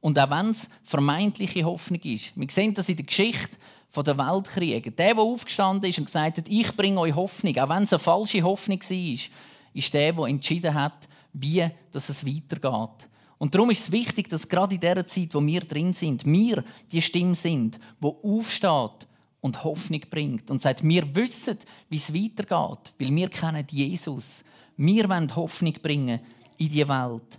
Und 0.00 0.16
auch 0.18 0.30
wenn 0.30 0.50
es 0.50 0.68
vermeintliche 0.84 1.64
Hoffnung 1.64 2.00
ist. 2.02 2.38
Wir 2.38 2.48
sehen 2.48 2.72
das 2.72 2.88
in 2.88 2.96
der 2.96 3.06
Geschichte 3.06 3.56
der 3.96 4.18
Weltkriege. 4.18 4.92
Der, 4.92 5.14
der 5.14 5.22
aufgestanden 5.22 5.90
ist 5.90 5.98
und 5.98 6.04
gesagt 6.04 6.38
hat, 6.38 6.48
ich 6.48 6.76
bringe 6.76 7.00
euch 7.00 7.14
Hoffnung, 7.14 7.58
auch 7.58 7.68
wenn 7.68 7.82
es 7.82 7.92
eine 7.92 7.98
falsche 7.98 8.42
Hoffnung 8.42 8.80
war, 8.80 9.18
ist 9.74 9.94
der, 9.94 10.12
der 10.12 10.24
entschieden 10.26 10.74
hat, 10.74 11.08
wie 11.32 11.66
dass 11.90 12.08
es 12.08 12.24
weitergeht. 12.24 13.08
Und 13.38 13.54
darum 13.54 13.70
ist 13.70 13.84
es 13.84 13.92
wichtig, 13.92 14.28
dass 14.28 14.48
gerade 14.48 14.74
in 14.76 14.80
der 14.80 15.06
Zeit, 15.06 15.34
wo 15.34 15.44
wir 15.44 15.62
drin 15.62 15.92
sind, 15.94 16.24
wir 16.24 16.62
die 16.92 17.02
Stimme 17.02 17.34
sind, 17.34 17.80
wo 17.98 18.20
aufsteht 18.22 19.08
und 19.40 19.64
Hoffnung 19.64 20.02
bringt 20.10 20.50
und 20.50 20.62
sagt, 20.62 20.84
wir 20.84 21.14
wissen, 21.14 21.58
wie 21.88 21.96
es 21.96 22.14
weitergeht, 22.14 22.94
weil 22.98 23.14
wir 23.14 23.28
kennen 23.28 23.66
Jesus. 23.70 24.44
Wir 24.76 25.08
wollen 25.08 25.34
Hoffnung 25.34 25.72
bringen 25.74 26.20
in 26.58 26.68
die 26.68 26.88
Welt. 26.88 27.38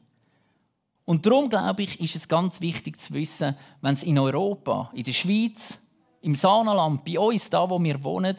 Und 1.05 1.25
darum, 1.25 1.49
glaube 1.49 1.83
ich, 1.83 1.99
ist 2.01 2.15
es 2.15 2.27
ganz 2.27 2.59
wichtig 2.59 2.99
zu 2.99 3.13
wissen, 3.13 3.55
wenn 3.81 3.93
es 3.93 4.03
in 4.03 4.19
Europa, 4.19 4.91
in 4.93 5.03
der 5.03 5.13
Schweiz, 5.13 5.77
im 6.21 6.35
Saanenland, 6.35 7.05
bei 7.05 7.17
uns, 7.17 7.49
da 7.49 7.69
wo 7.69 7.81
wir 7.81 8.03
wohnen, 8.03 8.35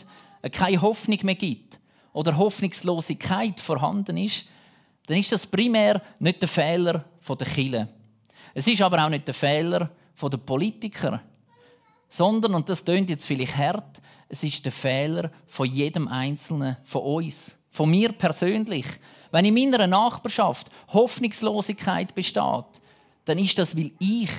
keine 0.52 0.82
Hoffnung 0.82 1.18
mehr 1.22 1.34
gibt 1.34 1.78
oder 2.12 2.36
Hoffnungslosigkeit 2.36 3.60
vorhanden 3.60 4.18
ist, 4.18 4.44
dann 5.06 5.16
ist 5.16 5.32
das 5.32 5.46
primär 5.46 6.02
nicht 6.18 6.42
der 6.42 6.48
Fehler 6.48 7.04
der 7.26 7.46
Kirche. 7.46 7.88
Es 8.52 8.66
ist 8.66 8.82
aber 8.82 9.04
auch 9.04 9.08
nicht 9.08 9.26
der 9.26 9.34
Fehler 9.34 9.90
der 10.20 10.38
Politiker 10.38 11.22
sondern, 12.08 12.54
und 12.54 12.68
das 12.68 12.84
klingt 12.84 13.10
jetzt 13.10 13.26
vielleicht 13.26 13.56
hart, 13.56 14.00
es 14.28 14.42
ist 14.42 14.64
der 14.64 14.72
Fehler 14.72 15.30
von 15.46 15.66
jedem 15.66 16.08
Einzelnen 16.08 16.76
von 16.84 17.02
uns, 17.02 17.52
von 17.78 17.90
mir 17.90 18.10
persönlich. 18.10 18.86
Wenn 19.30 19.44
in 19.44 19.54
meiner 19.54 19.86
Nachbarschaft 19.86 20.66
Hoffnungslosigkeit 20.88 22.12
besteht, 22.12 22.64
dann 23.24 23.38
ist 23.38 23.56
das, 23.56 23.76
weil 23.76 23.92
ich 24.00 24.30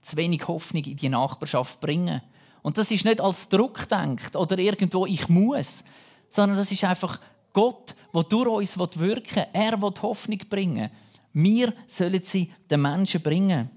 zu 0.00 0.16
wenig 0.16 0.48
Hoffnung 0.48 0.82
in 0.82 0.96
die 0.96 1.08
Nachbarschaft 1.08 1.80
bringe. 1.80 2.24
Und 2.60 2.76
das 2.76 2.90
ist 2.90 3.04
nicht 3.04 3.20
als 3.20 3.48
Druck 3.48 3.88
denkt 3.88 4.34
oder 4.34 4.58
irgendwo 4.58 5.06
ich 5.06 5.28
muss, 5.28 5.84
sondern 6.28 6.58
das 6.58 6.72
ist 6.72 6.82
einfach 6.82 7.20
Gott, 7.52 7.94
der 8.12 8.22
durch 8.24 8.48
uns 8.48 8.76
wirken 8.76 9.36
will. 9.36 9.46
Er 9.52 9.80
will 9.80 9.94
Hoffnung 10.02 10.40
bringen. 10.50 10.90
Wir 11.32 11.72
sollen 11.86 12.22
sie 12.24 12.52
den 12.68 12.82
Menschen 12.82 13.22
bringen. 13.22 13.70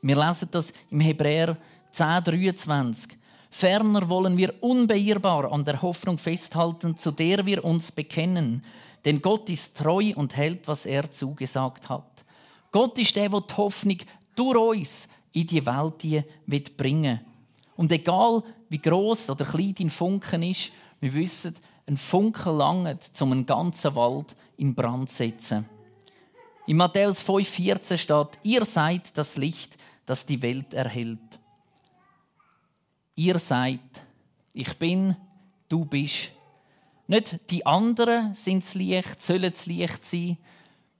Wir 0.00 0.16
lesen 0.16 0.48
das 0.50 0.72
im 0.90 0.98
Hebräer 0.98 1.56
10, 1.92 2.24
23. 2.24 3.21
Ferner 3.54 4.08
wollen 4.08 4.38
wir 4.38 4.54
unbeirrbar 4.60 5.52
an 5.52 5.62
der 5.62 5.82
Hoffnung 5.82 6.16
festhalten, 6.16 6.96
zu 6.96 7.10
der 7.10 7.44
wir 7.44 7.62
uns 7.62 7.92
bekennen. 7.92 8.64
Denn 9.04 9.20
Gott 9.20 9.50
ist 9.50 9.76
treu 9.76 10.12
und 10.16 10.34
hält, 10.34 10.66
was 10.66 10.86
er 10.86 11.10
zugesagt 11.10 11.90
hat. 11.90 12.24
Gott 12.72 12.98
ist 12.98 13.14
der, 13.14 13.28
der 13.28 13.40
die 13.42 13.54
Hoffnung 13.54 13.98
durch 14.34 14.78
uns 14.78 15.08
in 15.32 15.46
die 15.46 15.64
Welt 15.66 16.24
wird 16.46 16.76
bringen 16.78 17.20
Und 17.76 17.92
egal 17.92 18.42
wie 18.70 18.80
groß 18.80 19.28
oder 19.28 19.44
klein 19.44 19.74
dein 19.78 19.90
Funken 19.90 20.42
ist, 20.42 20.72
wir 21.00 21.12
wissen, 21.12 21.54
ein 21.86 21.98
Funken 21.98 22.56
langt, 22.56 23.10
um 23.20 23.32
einen 23.32 23.44
ganzen 23.44 23.94
Wald 23.94 24.34
in 24.56 24.74
Brand 24.74 25.10
zu 25.10 25.16
setzen. 25.16 25.66
In 26.66 26.78
Matthäus 26.78 27.22
5,14 27.22 27.98
steht: 27.98 28.38
Ihr 28.44 28.64
seid 28.64 29.16
das 29.18 29.36
Licht, 29.36 29.76
das 30.06 30.24
die 30.24 30.40
Welt 30.40 30.72
erhält. 30.72 31.41
Ihr 33.14 33.38
seid, 33.38 33.80
ich 34.52 34.78
bin, 34.78 35.16
du 35.68 35.84
bist. 35.84 36.30
Nicht 37.06 37.50
die 37.50 37.64
anderen 37.66 38.34
sind 38.34 38.64
das 38.64 38.74
Licht, 38.74 39.20
sollen 39.20 39.42
das 39.42 39.66
Licht 39.66 40.04
sein, 40.04 40.38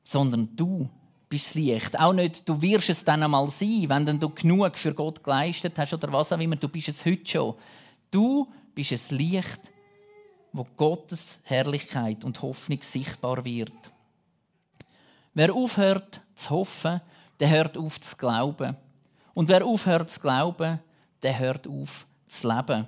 sondern 0.02 0.54
du 0.54 0.88
bist 1.28 1.46
das 1.46 1.54
Licht. 1.54 1.98
Auch 1.98 2.12
nicht, 2.12 2.46
du 2.46 2.60
wirst 2.60 2.90
es 2.90 3.04
dann 3.04 3.22
einmal 3.22 3.48
sein, 3.48 3.86
wenn 3.88 4.20
du 4.20 4.28
genug 4.28 4.76
für 4.76 4.92
Gott 4.92 5.24
geleistet 5.24 5.78
hast 5.78 5.94
oder 5.94 6.12
was 6.12 6.32
auch 6.32 6.38
immer. 6.38 6.56
Du 6.56 6.68
bist 6.68 6.88
es 6.88 7.04
heute 7.04 7.26
schon. 7.26 7.54
Du 8.10 8.46
bist 8.74 8.92
das 8.92 9.10
Licht, 9.10 9.72
wo 10.52 10.66
Gottes 10.76 11.38
Herrlichkeit 11.44 12.24
und 12.24 12.42
Hoffnung 12.42 12.80
sichtbar 12.82 13.44
wird. 13.44 13.72
Wer 15.32 15.54
aufhört 15.54 16.20
zu 16.34 16.50
hoffen, 16.50 17.00
der 17.40 17.48
hört 17.48 17.78
auf 17.78 17.98
zu 18.00 18.16
glauben. 18.16 18.76
Und 19.32 19.48
wer 19.48 19.64
aufhört 19.64 20.10
zu 20.10 20.20
glauben, 20.20 20.78
der 21.22 21.38
hört 21.38 21.66
auf 21.66 22.06
zu 22.26 22.48
leben. 22.48 22.86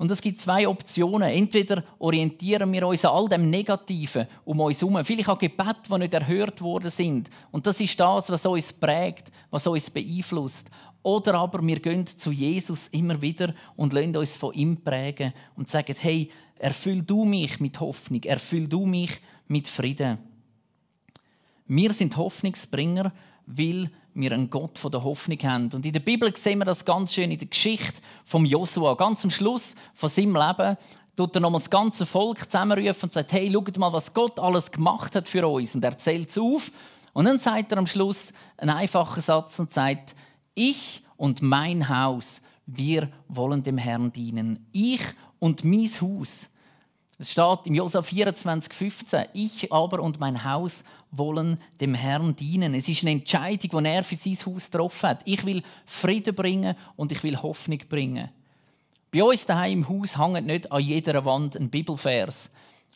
Und 0.00 0.10
es 0.10 0.22
gibt 0.22 0.40
zwei 0.40 0.66
Optionen. 0.66 1.28
Entweder 1.28 1.84
orientieren 1.98 2.72
wir 2.72 2.86
uns 2.86 3.04
an 3.04 3.10
all 3.12 3.28
dem 3.28 3.50
Negativen 3.50 4.26
um 4.46 4.58
uns 4.60 4.80
herum, 4.80 5.04
vielleicht 5.04 5.28
an 5.28 5.36
Gebet, 5.36 5.76
die 5.90 5.98
nicht 5.98 6.14
erhört 6.14 6.62
worden 6.62 6.90
sind. 6.90 7.28
Und 7.50 7.66
das 7.66 7.80
ist 7.80 8.00
das, 8.00 8.30
was 8.30 8.46
uns 8.46 8.72
prägt, 8.72 9.30
was 9.50 9.66
uns 9.66 9.90
beeinflusst. 9.90 10.70
Oder 11.02 11.34
aber 11.34 11.62
wir 11.66 11.78
gehen 11.80 12.06
zu 12.06 12.32
Jesus 12.32 12.88
immer 12.88 13.20
wieder 13.20 13.54
und 13.76 13.92
lassen 13.92 14.16
uns 14.16 14.36
von 14.38 14.54
ihm 14.54 14.82
prägen 14.82 15.34
und 15.54 15.68
sagen, 15.68 15.94
hey, 15.98 16.30
erfüll 16.58 17.02
du 17.02 17.26
mich 17.26 17.60
mit 17.60 17.78
Hoffnung, 17.78 18.22
erfüll 18.22 18.68
du 18.68 18.86
mich 18.86 19.20
mit 19.48 19.68
Frieden. 19.68 20.16
Wir 21.66 21.92
sind 21.92 22.16
Hoffnungsbringer, 22.16 23.12
weil 23.44 23.90
wir 24.20 24.32
einen 24.32 24.50
Gott 24.50 24.78
von 24.78 24.90
der 24.90 25.02
Hoffnung 25.02 25.38
haben. 25.42 25.70
Und 25.72 25.84
in 25.86 25.92
der 25.92 26.00
Bibel 26.00 26.34
sehen 26.36 26.58
wir 26.58 26.64
das 26.64 26.84
ganz 26.84 27.14
schön 27.14 27.30
in 27.30 27.38
der 27.38 27.48
Geschichte 27.48 28.00
von 28.24 28.44
Josua. 28.44 28.94
Ganz 28.94 29.24
am 29.24 29.30
Schluss 29.30 29.74
von 29.94 30.08
seinem 30.08 30.36
Leben 30.36 30.76
tut 31.16 31.34
er 31.34 31.40
nochmal 31.40 31.60
das 31.60 31.70
ganze 31.70 32.06
Volk 32.06 32.44
zusammenrufen 32.44 33.04
und 33.04 33.12
sagt, 33.12 33.32
hey, 33.32 33.50
schaut 33.52 33.78
mal, 33.78 33.92
was 33.92 34.12
Gott 34.12 34.38
alles 34.38 34.70
gemacht 34.70 35.14
hat 35.14 35.28
für 35.28 35.46
uns. 35.46 35.74
Und 35.74 35.84
er 35.84 35.96
zählt 35.96 36.30
es 36.30 36.38
auf. 36.38 36.70
Und 37.12 37.24
dann 37.24 37.38
sagt 37.38 37.72
er 37.72 37.78
am 37.78 37.86
Schluss 37.86 38.32
einen 38.56 38.70
einfachen 38.70 39.22
Satz 39.22 39.58
und 39.58 39.72
sagt, 39.72 40.14
ich 40.54 41.02
und 41.16 41.42
mein 41.42 41.88
Haus, 41.88 42.40
wir 42.66 43.08
wollen 43.28 43.62
dem 43.62 43.78
Herrn 43.78 44.12
dienen. 44.12 44.66
Ich 44.72 45.02
und 45.38 45.64
mein 45.64 45.88
Haus. 46.00 46.49
Es 47.20 47.32
steht 47.32 47.66
im 47.66 47.74
Josef 47.74 48.06
24, 48.06 48.72
15, 48.72 49.24
ich 49.34 49.70
aber 49.70 50.00
und 50.00 50.18
mein 50.18 50.42
Haus 50.42 50.82
wollen 51.10 51.58
dem 51.78 51.92
Herrn 51.92 52.34
dienen. 52.34 52.72
Es 52.72 52.88
ist 52.88 53.02
eine 53.02 53.10
Entscheidung, 53.10 53.84
die 53.84 53.90
er 53.90 54.02
für 54.02 54.16
sein 54.16 54.38
Haus 54.46 54.70
getroffen 54.70 55.10
hat. 55.10 55.20
Ich 55.26 55.44
will 55.44 55.62
Frieden 55.84 56.34
bringen 56.34 56.74
und 56.96 57.12
ich 57.12 57.22
will 57.22 57.36
Hoffnung 57.36 57.78
bringen. 57.90 58.30
Bei 59.12 59.22
uns 59.22 59.44
daheim 59.44 59.80
im 59.80 59.88
Haus 59.90 60.16
hängt 60.16 60.46
nicht 60.46 60.72
an 60.72 60.80
jeder 60.80 61.22
Wand 61.26 61.56
ein 61.56 61.68
Bibelvers. 61.68 62.48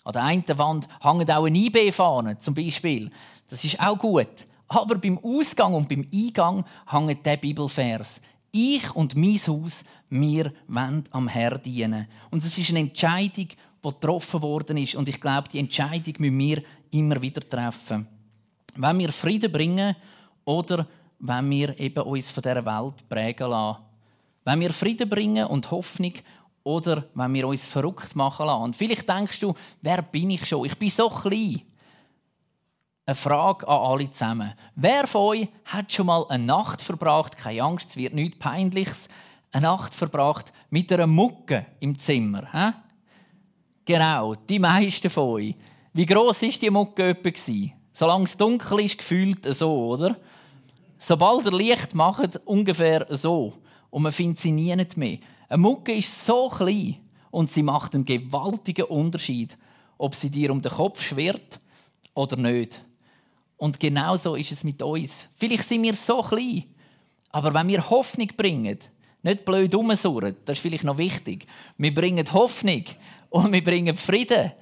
An 0.05 0.15
der 0.15 0.23
einen 0.23 0.59
Wand 0.59 0.89
hängt 1.03 1.31
auch 1.31 1.45
eine 1.45 1.59
IB-Fahne 1.59 2.39
zum 2.39 2.55
Beispiel. 2.55 3.11
Das 3.51 3.63
ist 3.63 3.79
auch 3.79 3.99
gut. 3.99 4.47
Aber 4.69 4.95
beim 4.95 5.19
Ausgang 5.19 5.75
und 5.75 5.87
beim 5.87 6.07
Eingang 6.11 6.65
hängt 6.87 7.27
der 7.27 7.37
Bibelvers. 7.37 8.23
Ich 8.53 8.91
und 8.95 9.17
mein 9.17 9.39
Haus, 9.47 9.85
wir 10.09 10.51
wollen 10.67 11.05
am 11.11 11.29
Herrn 11.29 11.61
dienen. 11.61 12.07
Und 12.31 12.43
es 12.43 12.57
ist 12.57 12.71
eine 12.71 12.79
Entscheidung, 12.79 13.49
die 13.85 13.95
getroffen 13.95 14.43
worden 14.43 14.77
ist. 14.77 14.95
Und 14.95 15.09
ich 15.09 15.21
glaube, 15.21 15.49
die 15.49 15.59
Entscheidung 15.59 16.15
müssen 16.19 16.39
wir 16.39 16.63
immer 16.91 17.21
wieder 17.21 17.41
treffen. 17.41 18.07
Wenn 18.77 18.99
wir 18.99 19.13
Frieden 19.13 19.53
bringen 19.53 19.95
oder 20.45 20.87
wenn 21.19 21.51
wir 21.51 21.79
eben 21.79 22.03
uns 22.03 22.31
von 22.31 22.43
dieser 22.43 22.65
Welt 22.65 23.09
prägen 23.09 23.51
lassen. 23.51 23.81
Wenn 24.45 24.61
wir 24.61 24.73
Frieden 24.73 25.09
bringen 25.09 25.47
und 25.47 25.71
Hoffnung 25.71 26.13
oder 26.63 27.05
wenn 27.15 27.35
wir 27.35 27.49
uns 27.49 27.65
verrückt 27.65 28.15
machen 28.17 28.47
lassen. 28.47 28.63
Und 28.63 28.77
vielleicht 28.77 29.09
denkst 29.09 29.41
du, 29.41 29.55
wer 29.81 30.03
bin 30.03 30.31
ich 30.31 30.47
schon? 30.47 30.67
Ich 30.67 30.77
bin 30.77 30.91
so 30.91 31.09
klein. 31.09 31.63
Eine 33.07 33.15
Frage 33.15 33.69
an 33.69 33.79
alle 33.79 34.11
zusammen. 34.11 34.55
Wer 34.75 35.07
von 35.07 35.21
euch 35.23 35.49
hat 35.67 35.93
schon 35.93 36.07
mal 36.07 36.27
eine 36.29 36.45
Nacht 36.45 36.81
verbracht, 36.81 37.37
keine 37.37 37.63
Angst, 37.63 37.91
es 37.91 37.97
wird 37.97 38.15
nichts 38.15 38.39
Peinliches, 38.39 39.09
eine 39.53 39.67
Nacht 39.67 39.95
verbracht 39.95 40.53
mit 40.71 40.91
einer 40.91 41.07
Mucke 41.07 41.67
im 41.81 41.99
Zimmer? 41.99 42.51
He? 42.51 42.73
Genau, 43.85 44.35
die 44.35 44.59
meisten 44.59 45.11
von 45.11 45.29
euch. 45.29 45.55
Wie 45.93 46.07
groß 46.07 46.43
ist 46.43 46.63
die 46.63 46.71
Mucke 46.71 47.11
etwa 47.11 47.31
Solange 47.93 48.25
es 48.25 48.37
dunkel 48.37 48.81
ist, 48.81 48.99
gefühlt 48.99 49.45
so, 49.55 49.89
oder? 49.89 50.17
Sobald 50.99 51.45
er 51.47 51.53
Licht 51.53 51.95
macht, 51.95 52.41
ungefähr 52.47 53.07
so. 53.11 53.53
Und 53.91 54.03
man 54.03 54.13
findet 54.13 54.39
sie 54.39 54.53
nie 54.53 54.75
mehr. 54.97 55.19
Eine 55.49 55.59
Mucke 55.59 55.93
ist 55.93 56.27
so 56.27 56.49
klein 56.49 56.97
und 57.31 57.51
sie 57.51 57.63
macht 57.63 57.95
einen 57.95 58.07
gewaltigen 58.07 58.87
Unterschied, 58.87 59.57
ob 59.99 60.15
sie 60.15 60.31
dir 60.31 60.51
um 60.51 60.63
den 60.63 60.73
Kopf 60.73 61.03
schwirrt 61.03 61.61
oder 62.15 62.37
nicht. 62.37 62.83
Und 63.59 63.79
genau 63.79 64.17
so 64.17 64.35
ist 64.35 64.51
es 64.51 64.65
mit 64.65 64.83
uns. 64.83 65.27
Vielleicht 65.37 65.69
sind 65.69 65.83
wir 65.83 65.95
so 65.95 66.23
klein, 66.23 66.65
aber 67.31 67.53
wenn 67.53 67.69
wir 67.69 67.89
Hoffnung 67.91 68.29
bringen, 68.37 68.79
nicht 69.23 69.45
blöd 69.45 69.75
rumsurren, 69.75 70.37
das 70.45 70.59
ist 70.59 70.63
vielleicht 70.63 70.85
noch 70.85 70.99
wichtig. 70.99 71.47
Wir 71.79 71.95
bringen 71.95 72.31
Hoffnung 72.33 72.85
und 73.35 73.53
wir 73.53 73.65
bringen 73.65 73.97
Frieden 73.97 74.53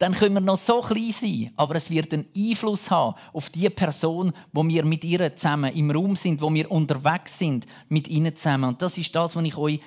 dann 0.00 0.14
können 0.14 0.32
wir 0.32 0.40
noch 0.40 0.56
so 0.56 0.80
klein 0.80 1.12
sein, 1.12 1.50
aber 1.56 1.74
es 1.74 1.90
wird 1.90 2.14
einen 2.14 2.24
Einfluss 2.34 2.90
haben 2.90 3.14
auf 3.34 3.50
die 3.50 3.68
Person, 3.68 4.32
wo 4.50 4.66
wir 4.66 4.82
mit 4.82 5.04
ihr 5.04 5.36
zusammen 5.36 5.74
im 5.74 5.90
Raum 5.90 6.16
sind, 6.16 6.40
wo 6.40 6.52
wir 6.52 6.70
unterwegs 6.70 7.38
sind 7.38 7.66
mit 7.90 8.08
ihnen 8.08 8.34
zusammen. 8.34 8.70
Und 8.70 8.80
das 8.80 8.96
ist 8.96 9.14
das, 9.14 9.36
was 9.36 9.44
ich 9.44 9.58
euch 9.58 9.78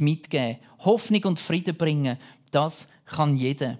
mitgeben 0.00 0.48
will. 0.48 0.56
Hoffnung 0.80 1.22
und 1.22 1.38
Frieden 1.38 1.76
bringen, 1.76 2.18
das 2.50 2.88
kann 3.04 3.36
jeder. 3.36 3.78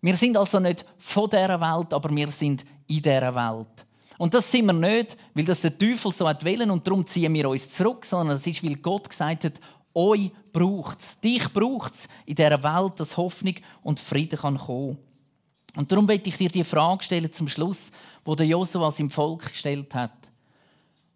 Wir 0.00 0.14
sind 0.14 0.38
also 0.38 0.58
nicht 0.58 0.86
von 0.96 1.28
dieser 1.28 1.60
Welt, 1.60 1.92
aber 1.92 2.08
wir 2.08 2.30
sind 2.30 2.64
in 2.86 3.02
dieser 3.02 3.34
Welt. 3.34 3.84
Und 4.16 4.32
das 4.32 4.50
sind 4.50 4.64
wir 4.64 4.72
nicht, 4.72 5.18
weil 5.34 5.44
das 5.44 5.60
der 5.60 5.76
Teufel 5.76 6.12
so 6.12 6.26
hat 6.26 6.44
wollen 6.46 6.70
und 6.70 6.86
darum 6.86 7.04
ziehen 7.04 7.34
wir 7.34 7.50
uns 7.50 7.74
zurück, 7.74 8.06
sondern 8.06 8.36
es 8.36 8.46
ist, 8.46 8.64
weil 8.64 8.76
Gott 8.76 9.10
gesagt 9.10 9.44
hat, 9.44 9.60
euch 9.94 10.30
braucht 10.52 11.00
es, 11.00 11.18
dich 11.20 11.52
braucht 11.52 11.94
es 11.94 12.08
in 12.26 12.34
dieser 12.34 12.62
Welt, 12.62 12.98
dass 12.98 13.16
Hoffnung 13.16 13.54
und 13.82 14.00
Frieden 14.00 14.38
kann 14.38 14.58
kommen 14.58 14.98
Und 15.76 15.90
darum 15.90 16.06
möchte 16.06 16.28
ich 16.28 16.36
dir 16.36 16.48
die 16.48 16.64
Frage 16.64 17.04
stellen 17.04 17.32
zum 17.32 17.48
Schluss, 17.48 17.90
wo 18.24 18.34
der 18.34 18.46
Josua 18.46 18.92
im 18.98 19.10
Volk 19.10 19.50
gestellt 19.50 19.94
hat. 19.94 20.30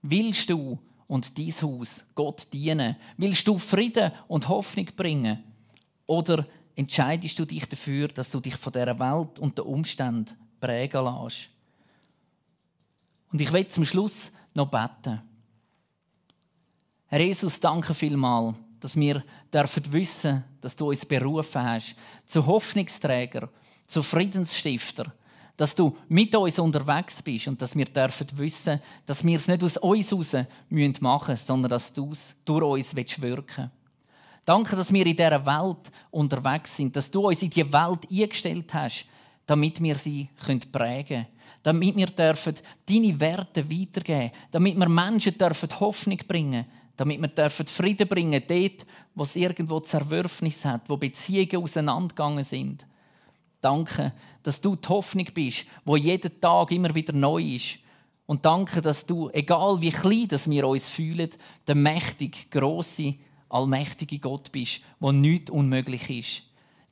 Willst 0.02 0.48
du 0.48 0.78
und 1.06 1.36
dein 1.38 1.52
Haus 1.62 2.04
Gott 2.14 2.46
dienen? 2.52 2.96
Willst 3.16 3.46
du 3.46 3.58
Frieden 3.58 4.12
und 4.28 4.48
Hoffnung 4.48 4.86
bringen? 4.96 5.42
Oder 6.06 6.46
entscheidest 6.76 7.38
du 7.38 7.44
dich 7.44 7.68
dafür, 7.68 8.08
dass 8.08 8.30
du 8.30 8.40
dich 8.40 8.56
von 8.56 8.72
dieser 8.72 8.98
Welt 8.98 9.38
und 9.38 9.58
den 9.58 9.64
Umständen 9.64 10.36
prägen 10.60 11.04
lässt? 11.04 11.50
Und 13.32 13.40
ich 13.40 13.52
will 13.52 13.66
zum 13.66 13.84
Schluss 13.84 14.30
noch 14.54 14.70
beten. 14.70 15.20
Herr 17.06 17.20
Jesus, 17.20 17.58
danke 17.58 17.94
vielmals 17.94 18.56
dass 18.80 18.96
wir 18.96 19.24
dürfen 19.52 19.92
wissen, 19.92 20.44
dass 20.60 20.76
du 20.76 20.88
uns 20.88 21.04
berufen 21.04 21.62
hast 21.62 21.94
zu 22.26 22.44
Hoffnungsträger, 22.44 23.48
zu 23.86 24.02
Friedensstifter, 24.02 25.12
dass 25.56 25.74
du 25.74 25.96
mit 26.08 26.34
uns 26.36 26.58
unterwegs 26.58 27.20
bist 27.22 27.48
und 27.48 27.60
dass 27.60 27.74
wir 27.74 27.86
dürfen 27.86 28.26
wissen, 28.34 28.80
dass 29.04 29.24
wir 29.24 29.36
es 29.36 29.48
nicht 29.48 29.62
aus 29.62 29.76
uns 29.78 30.10
heraus 30.12 31.00
machen 31.00 31.32
müssen, 31.32 31.46
sondern 31.46 31.70
dass 31.70 31.92
du 31.92 32.12
es 32.12 32.34
durch 32.44 32.62
uns 32.62 32.94
wirken 32.94 33.22
willst. 33.22 33.70
Danke, 34.44 34.76
dass 34.76 34.92
wir 34.92 35.04
in 35.04 35.16
dieser 35.16 35.44
Welt 35.44 35.90
unterwegs 36.10 36.76
sind, 36.76 36.94
dass 36.96 37.10
du 37.10 37.26
uns 37.26 37.42
in 37.42 37.50
die 37.50 37.70
Welt 37.72 38.10
eingestellt 38.10 38.72
hast, 38.72 39.04
damit 39.44 39.82
wir 39.82 39.96
sie 39.96 40.28
prägen 40.70 41.06
können, 41.06 41.26
damit 41.62 41.96
wir 41.96 42.06
dürfen 42.06 42.54
deine 42.86 43.20
Werte 43.20 43.68
weitergeben 43.68 44.30
damit 44.50 44.78
wir 44.78 44.88
Menschen 44.88 45.36
dürfen 45.36 45.68
Hoffnung 45.80 46.18
bringen 46.26 46.64
dürfen 46.64 46.77
damit 46.98 47.22
wir 47.22 47.50
Frieden 47.50 48.08
bringen 48.08 48.42
dort, 48.46 48.84
wo 49.14 49.22
es 49.22 49.36
irgendwo 49.36 49.78
Zerwürfnis 49.78 50.64
hat, 50.64 50.88
wo 50.88 50.96
Beziehungen 50.96 51.62
auseinandergegangen 51.62 52.42
sind. 52.42 52.84
Danke, 53.60 54.12
dass 54.42 54.60
du 54.60 54.74
die 54.74 54.88
Hoffnung 54.88 55.26
bist, 55.32 55.64
wo 55.84 55.96
jeden 55.96 56.40
Tag 56.40 56.72
immer 56.72 56.92
wieder 56.94 57.12
neu 57.12 57.40
ist 57.40 57.78
Und 58.26 58.44
danke, 58.44 58.82
dass 58.82 59.06
du, 59.06 59.30
egal 59.30 59.80
wie 59.80 59.90
klein 59.90 60.26
dass 60.26 60.50
wir 60.50 60.66
uns 60.66 60.88
fühlen, 60.88 61.30
der 61.68 61.76
mächtige, 61.76 62.38
große, 62.50 63.14
allmächtige 63.48 64.18
Gott 64.18 64.50
bist, 64.50 64.80
wo 64.98 65.12
nichts 65.12 65.50
unmöglich 65.50 66.10
ist. 66.10 66.42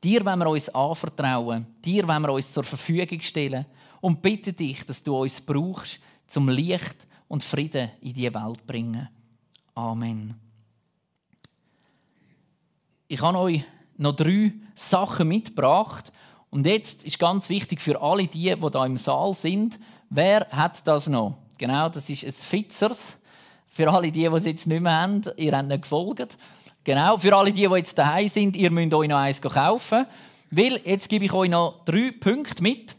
Dir 0.05 0.25
wollen 0.25 0.39
wir 0.39 0.49
uns 0.49 0.69
anvertrauen, 0.69 1.67
dir 1.85 2.07
wollen 2.07 2.23
wir 2.23 2.33
uns 2.33 2.53
zur 2.53 2.63
Verfügung 2.65 3.21
stellen 3.21 3.67
und 4.01 4.23
bitte 4.23 4.53
dich, 4.53 4.87
dass 4.87 5.03
du 5.03 5.17
uns 5.17 5.41
brauchst, 5.41 5.99
zum 6.29 6.49
Licht 6.49 7.07
und 7.27 7.43
Frieden 7.43 7.91
in 8.01 8.15
die 8.15 8.33
Welt 8.33 8.59
zu 8.59 8.67
bringen. 8.67 9.09
Amen. 9.77 10.35
Ich 13.09 13.21
habe 13.21 13.39
euch 13.39 13.63
noch 13.99 14.17
drei 14.17 14.55
Sachen 14.75 15.29
mitgebracht. 15.29 16.13
Und 16.49 16.67
jetzt 16.67 17.05
ist 17.05 17.19
ganz 17.19 17.51
wichtig 17.51 17.83
für 17.83 18.01
alle 18.01 18.27
die, 18.27 18.55
die 18.57 18.71
da 18.71 18.87
im 18.87 18.97
Saal 18.97 19.35
sind, 19.35 19.79
wer 20.09 20.49
hat 20.49 20.87
das 20.87 21.09
noch? 21.09 21.37
Genau, 21.59 21.91
das 21.91 22.09
ist 22.09 22.25
ein 22.25 22.33
Fitzers. 22.33 23.17
Für 23.67 23.93
alle 23.93 24.11
die, 24.11 24.21
die 24.21 24.35
es 24.35 24.47
jetzt 24.47 24.67
nicht 24.67 24.81
mehr 24.81 24.99
haben, 24.99 25.23
ihr 25.37 25.55
habt 25.55 25.69
nicht 25.69 25.83
gefolgt. 25.83 26.39
Genau, 26.83 27.19
für 27.19 27.37
alle 27.37 27.53
die, 27.53 27.69
die 27.69 27.75
jetzt 27.75 27.99
daheim 27.99 28.29
sind, 28.29 28.57
ihr 28.57 28.71
müsst 28.71 28.95
euch 28.95 29.09
noch 29.09 29.19
eins 29.19 29.43
kaufen. 29.43 30.07
Weil 30.51 30.81
jetzt 30.87 31.11
gebe 31.11 31.27
ich 31.27 31.33
euch 31.35 31.51
noch 31.51 31.85
drei 31.85 32.13
Punkte 32.19 32.63
mit. 32.63 32.97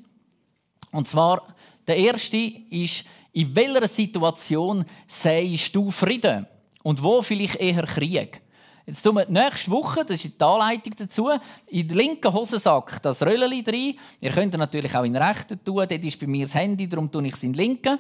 Und 0.92 1.08
zwar, 1.08 1.42
der 1.88 1.98
erste 1.98 2.38
ist, 2.38 3.04
in 3.34 3.56
welcher 3.56 3.88
Situation 3.88 4.86
sehst 5.08 5.76
du 5.76 5.90
Frieden? 5.90 6.46
Und 6.84 7.04
wo 7.04 7.22
vielleicht 7.22 7.56
eher 7.56 7.84
Krieg? 7.84 8.42
Jetzt 8.88 9.02
tun 9.02 9.16
wir 9.16 9.26
nächste 9.28 9.70
Woche, 9.70 10.06
das 10.06 10.24
ist 10.24 10.40
die 10.40 10.46
Anleitung 10.46 10.94
dazu, 10.98 11.30
in 11.68 11.88
den 11.90 11.98
linken 11.98 12.32
Hosensack 12.32 13.02
das 13.02 13.22
Röllchen 13.22 13.66
rein. 13.66 13.96
Ihr 14.22 14.32
könnt 14.32 14.58
natürlich 14.58 14.96
auch 14.96 15.04
in 15.04 15.12
den 15.12 15.22
rechten 15.22 15.62
tun, 15.62 15.86
dort 15.90 15.92
ist 15.92 16.18
bei 16.18 16.26
mir 16.26 16.46
das 16.46 16.56
Handy, 16.56 16.88
darum 16.88 17.12
tue 17.12 17.28
ich 17.28 17.34
es 17.34 17.44
in 17.44 17.52
den 17.52 17.58
linken. 17.58 18.00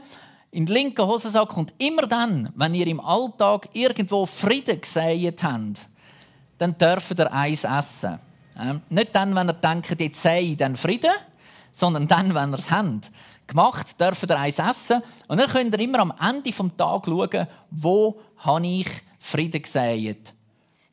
In 0.51 0.65
den 0.65 0.73
linken 0.73 1.05
Hosensack 1.05 1.49
kommt 1.49 1.73
immer 1.77 2.03
dann, 2.03 2.53
wenn 2.55 2.73
ihr 2.73 2.87
im 2.87 3.01
Alltag 3.01 3.67
irgendwo 3.73 4.25
Frieden 4.25 4.79
gesät 4.79 5.43
habt, 5.43 5.89
dann 6.57 6.77
dürft 6.77 7.19
ihr 7.19 7.33
eins 7.33 7.65
essen. 7.65 8.19
nicht 8.89 9.13
dann, 9.13 9.35
wenn 9.35 9.49
ihr 9.49 9.53
denkt, 9.53 9.99
jetzt 9.99 10.21
sei 10.21 10.55
dann 10.57 10.77
Frieden, 10.77 11.11
sondern 11.73 12.07
dann, 12.07 12.33
wenn 12.33 12.51
ihr 12.53 12.59
es 12.59 12.71
habt. 12.71 13.11
Gemacht 13.47 13.99
dürft 13.99 14.29
ihr 14.29 14.37
eins 14.37 14.59
essen 14.59 15.01
und 15.27 15.37
dann 15.39 15.49
könnt 15.49 15.73
ihr 15.73 15.79
immer 15.79 15.99
am 15.99 16.13
Ende 16.21 16.51
des 16.51 16.57
Tages 16.77 17.05
schauen, 17.05 17.47
wo 17.71 18.19
habe 18.37 18.67
ich 18.67 18.87
Frieden 19.19 19.61
gesät 19.61 20.33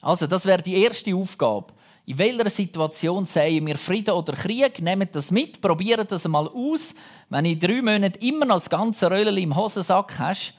also, 0.05 0.27
das 0.27 0.45
wäre 0.45 0.61
die 0.61 0.83
erste 0.83 1.14
Aufgabe. 1.14 1.69
In 2.05 2.19
welcher 2.19 2.51
Situation 2.51 3.25
sehen 3.25 3.67
wir 3.67 3.79
Frieden 3.79 4.11
oder 4.11 4.35
Krieg? 4.35 4.83
Nehmt 4.83 5.14
das 5.14 5.31
mit, 5.31 5.62
probiert 5.62 6.12
das 6.12 6.29
mal 6.29 6.47
aus. 6.47 6.95
Wenn 7.31 7.47
in 7.47 7.59
drei 7.59 7.81
Monaten 7.81 8.23
immer 8.23 8.45
noch 8.45 8.57
das 8.57 8.69
ganze 8.69 9.11
Röllchen 9.11 9.38
im 9.38 9.57
Hosensack 9.57 10.19
hast, 10.19 10.53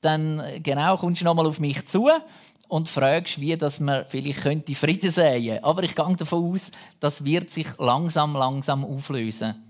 dann 0.00 0.42
genau 0.62 0.96
kommst 0.96 1.20
du 1.20 1.26
nochmal 1.26 1.46
auf 1.46 1.60
mich 1.60 1.86
zu 1.86 2.08
und 2.68 2.88
fragst, 2.88 3.38
wie 3.38 3.54
dass 3.58 3.78
man 3.78 4.06
vielleicht 4.08 4.40
könnte 4.40 4.74
Frieden 4.74 5.10
sehen. 5.10 5.62
Aber 5.62 5.82
ich 5.82 5.94
gehe 5.94 6.16
davon 6.16 6.54
aus, 6.54 6.70
das 6.98 7.22
wird 7.22 7.50
sich 7.50 7.68
langsam, 7.76 8.34
langsam 8.34 8.86
auflösen. 8.86 9.67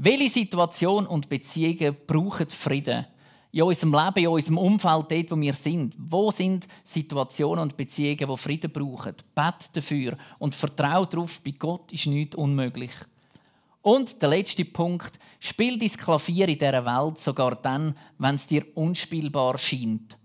Welche 0.00 0.30
Situation 0.30 1.08
und 1.08 1.28
Beziehungen 1.28 1.96
brauchen 2.06 2.48
Frieden? 2.48 3.04
in 3.50 3.62
unserem 3.62 3.94
Leben, 3.94 4.18
in 4.18 4.28
unserem 4.28 4.58
Umfeld, 4.58 5.10
dort, 5.10 5.30
wo 5.32 5.40
wir 5.40 5.54
sind. 5.54 5.92
Wo 5.98 6.30
sind 6.30 6.68
Situationen 6.84 7.62
und 7.62 7.76
Beziehungen, 7.76 8.28
die 8.30 8.36
Frieden 8.36 8.70
brauchen? 8.70 9.14
Bet 9.34 9.70
dafür 9.72 10.16
und 10.38 10.54
vertraue 10.54 11.08
darauf, 11.08 11.40
bei 11.40 11.50
Gott 11.50 11.90
ist 11.90 12.06
nichts 12.06 12.36
unmöglich. 12.36 12.92
Und 13.82 14.22
der 14.22 14.28
letzte 14.28 14.64
Punkt, 14.64 15.18
spiel 15.40 15.76
dein 15.76 15.88
Klavier 15.88 16.46
in 16.48 16.58
dieser 16.58 16.84
Welt 16.84 17.18
sogar 17.18 17.56
dann, 17.56 17.96
wenn 18.18 18.36
es 18.36 18.46
dir 18.46 18.64
unspielbar 18.76 19.58
scheint. 19.58 20.16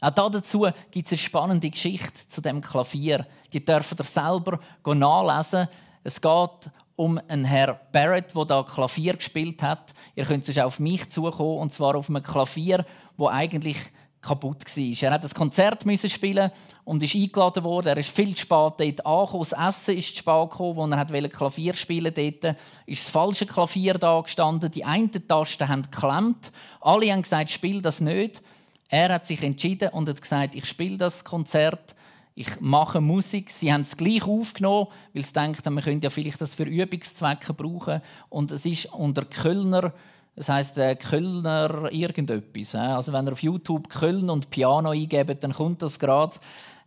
Auch 0.00 0.10
dazu 0.10 0.66
gibt 0.90 1.06
es 1.06 1.12
eine 1.12 1.18
spannende 1.18 1.70
Geschichte 1.70 2.26
zu 2.26 2.40
dem 2.40 2.60
Klavier. 2.60 3.24
Die 3.52 3.64
dürfen 3.64 3.96
ihr 3.96 4.04
selber 4.04 4.58
nachlesen. 4.84 5.68
Es 6.02 6.20
geht 6.20 6.70
um 7.00 7.18
einen 7.28 7.46
Herr 7.46 7.80
Barrett, 7.92 8.36
der 8.36 8.44
da 8.44 8.62
Klavier 8.62 9.14
gespielt 9.16 9.62
hat. 9.62 9.94
Ihr 10.14 10.26
könnt 10.26 10.44
sonst 10.44 10.58
auf 10.58 10.78
mich 10.78 11.10
zukommen, 11.10 11.56
und 11.56 11.72
zwar 11.72 11.94
auf 11.94 12.10
einem 12.10 12.22
Klavier, 12.22 12.84
wo 13.16 13.28
eigentlich 13.28 13.78
kaputt 14.20 14.66
war. 14.76 15.02
Er 15.08 15.14
hat 15.14 15.24
das 15.24 15.34
Konzert 15.34 15.86
müssen 15.86 16.10
spielen 16.10 16.50
und 16.84 17.02
ist 17.02 17.14
eingeladen 17.14 17.64
worden. 17.64 17.88
Er 17.88 17.96
ist 17.96 18.14
viel 18.14 18.34
zu 18.34 18.42
spät 18.42 18.74
dort 18.76 19.06
angekommen. 19.06 19.46
Das 19.48 19.68
Essen 19.68 19.96
ist 19.96 20.10
zu 20.10 20.16
spät 20.16 20.50
gekommen, 20.50 20.92
als 20.92 21.10
er 21.10 21.28
Klavier 21.30 21.72
spielen 21.72 22.14
wollte. 22.14 22.56
Ist 22.84 23.04
das 23.04 23.10
falsche 23.10 23.46
Klavier 23.46 23.94
da 23.94 24.20
gestanden. 24.20 24.70
Die 24.70 24.84
einen 24.84 25.10
Tasten 25.26 25.68
haben 25.70 25.90
geklemmt. 25.90 26.52
Alle 26.82 27.10
haben 27.10 27.22
gesagt, 27.22 27.48
spiel 27.48 27.80
das 27.80 28.02
nicht. 28.02 28.42
Er 28.90 29.14
hat 29.14 29.24
sich 29.24 29.42
entschieden 29.42 29.88
und 29.88 30.06
hat 30.06 30.20
gesagt, 30.20 30.54
ich 30.54 30.66
spiele 30.66 30.98
das 30.98 31.24
Konzert 31.24 31.94
ich 32.40 32.58
mache 32.60 33.02
Musik. 33.02 33.50
Sie 33.50 33.70
haben 33.70 33.82
es 33.82 33.98
gleich 33.98 34.26
aufgenommen, 34.26 34.86
weil 35.12 35.22
sie 35.22 35.32
denken, 35.34 35.74
man 35.74 35.84
könnte 35.84 36.06
ja 36.06 36.10
vielleicht 36.10 36.40
das 36.40 36.54
für 36.54 36.62
Übungszwecke 36.62 37.52
brauchen. 37.52 38.00
Und 38.30 38.50
es 38.50 38.64
ist 38.64 38.86
unter 38.94 39.26
Kölner, 39.26 39.92
das 40.36 40.48
heißt 40.48 40.78
äh, 40.78 40.96
Kölner 40.96 41.92
irgendetwas. 41.92 42.74
Also 42.74 43.12
wenn 43.12 43.26
ihr 43.26 43.32
auf 43.32 43.42
YouTube 43.42 43.90
Köln 43.90 44.30
und 44.30 44.48
Piano 44.48 44.88
eingebt, 44.88 45.44
dann 45.44 45.52
kommt 45.52 45.82
das 45.82 45.98
gerade. 45.98 46.38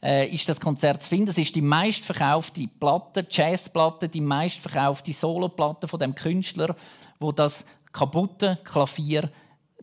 Äh, 0.01 0.33
ist 0.33 0.49
das 0.49 0.59
Konzert 0.59 1.03
zu 1.03 1.09
finden. 1.09 1.29
Es 1.29 1.37
ist 1.37 1.55
die 1.55 1.61
meistverkaufte 1.61 2.67
Platte, 2.79 3.23
Jazzplatte, 3.29 4.09
die 4.09 4.21
meistverkaufte 4.21 5.13
Soloplatte 5.13 5.87
von 5.87 5.99
dem 5.99 6.15
Künstler, 6.15 6.75
wo 7.19 7.31
das 7.31 7.63
kaputte 7.91 8.57
Klavier 8.63 9.29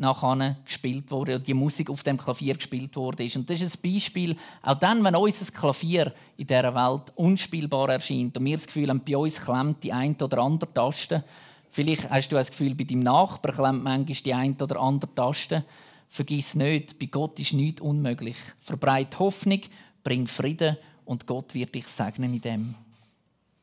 nachher 0.01 0.57
gespielt 0.65 1.11
wurde, 1.11 1.39
die 1.39 1.55
Musik 1.55 1.91
auf 1.91 2.03
dem 2.03 2.17
Klavier 2.17 2.55
gespielt 2.55 2.97
wurde. 2.97 3.29
Und 3.35 3.49
das 3.49 3.61
ist 3.61 3.77
ein 3.77 3.93
Beispiel, 3.93 4.37
auch 4.63 4.75
dann, 4.75 5.05
wenn 5.05 5.15
unser 5.15 5.53
Klavier 5.53 6.13
in 6.37 6.47
dieser 6.47 6.75
Welt 6.75 7.13
unspielbar 7.17 7.91
erscheint 7.91 8.37
und 8.37 8.45
wir 8.45 8.57
das 8.57 8.67
Gefühl 8.67 8.89
haben, 8.89 9.03
bei 9.05 9.17
uns 9.17 9.41
klemmt 9.41 9.85
die 9.85 9.93
eine 9.93 10.17
oder 10.17 10.39
andere 10.39 10.73
Taste, 10.73 11.25
vielleicht 11.71 12.11
hast 12.11 12.31
du 12.31 12.37
das 12.37 12.51
Gefühl, 12.51 12.75
bei 12.75 12.85
deinem 12.85 13.01
Nachbar 13.01 13.53
klemmt 13.53 13.85
manchmal 13.85 14.17
die 14.17 14.35
eine 14.35 14.57
oder 14.61 14.81
andere 14.81 15.15
Taste, 15.15 15.65
vergiss 16.09 16.55
nicht, 16.55 16.99
bei 16.99 17.07
Gott 17.07 17.39
ist 17.39 17.53
nichts 17.53 17.81
unmöglich. 17.81 18.37
Verbreit 18.61 19.19
Hoffnung, 19.19 19.61
bring 20.03 20.27
Frieden 20.27 20.77
und 21.05 21.27
Gott 21.27 21.55
wird 21.55 21.75
dich 21.75 21.87
segnen 21.87 22.35
in 22.35 22.41
dem. 22.41 22.75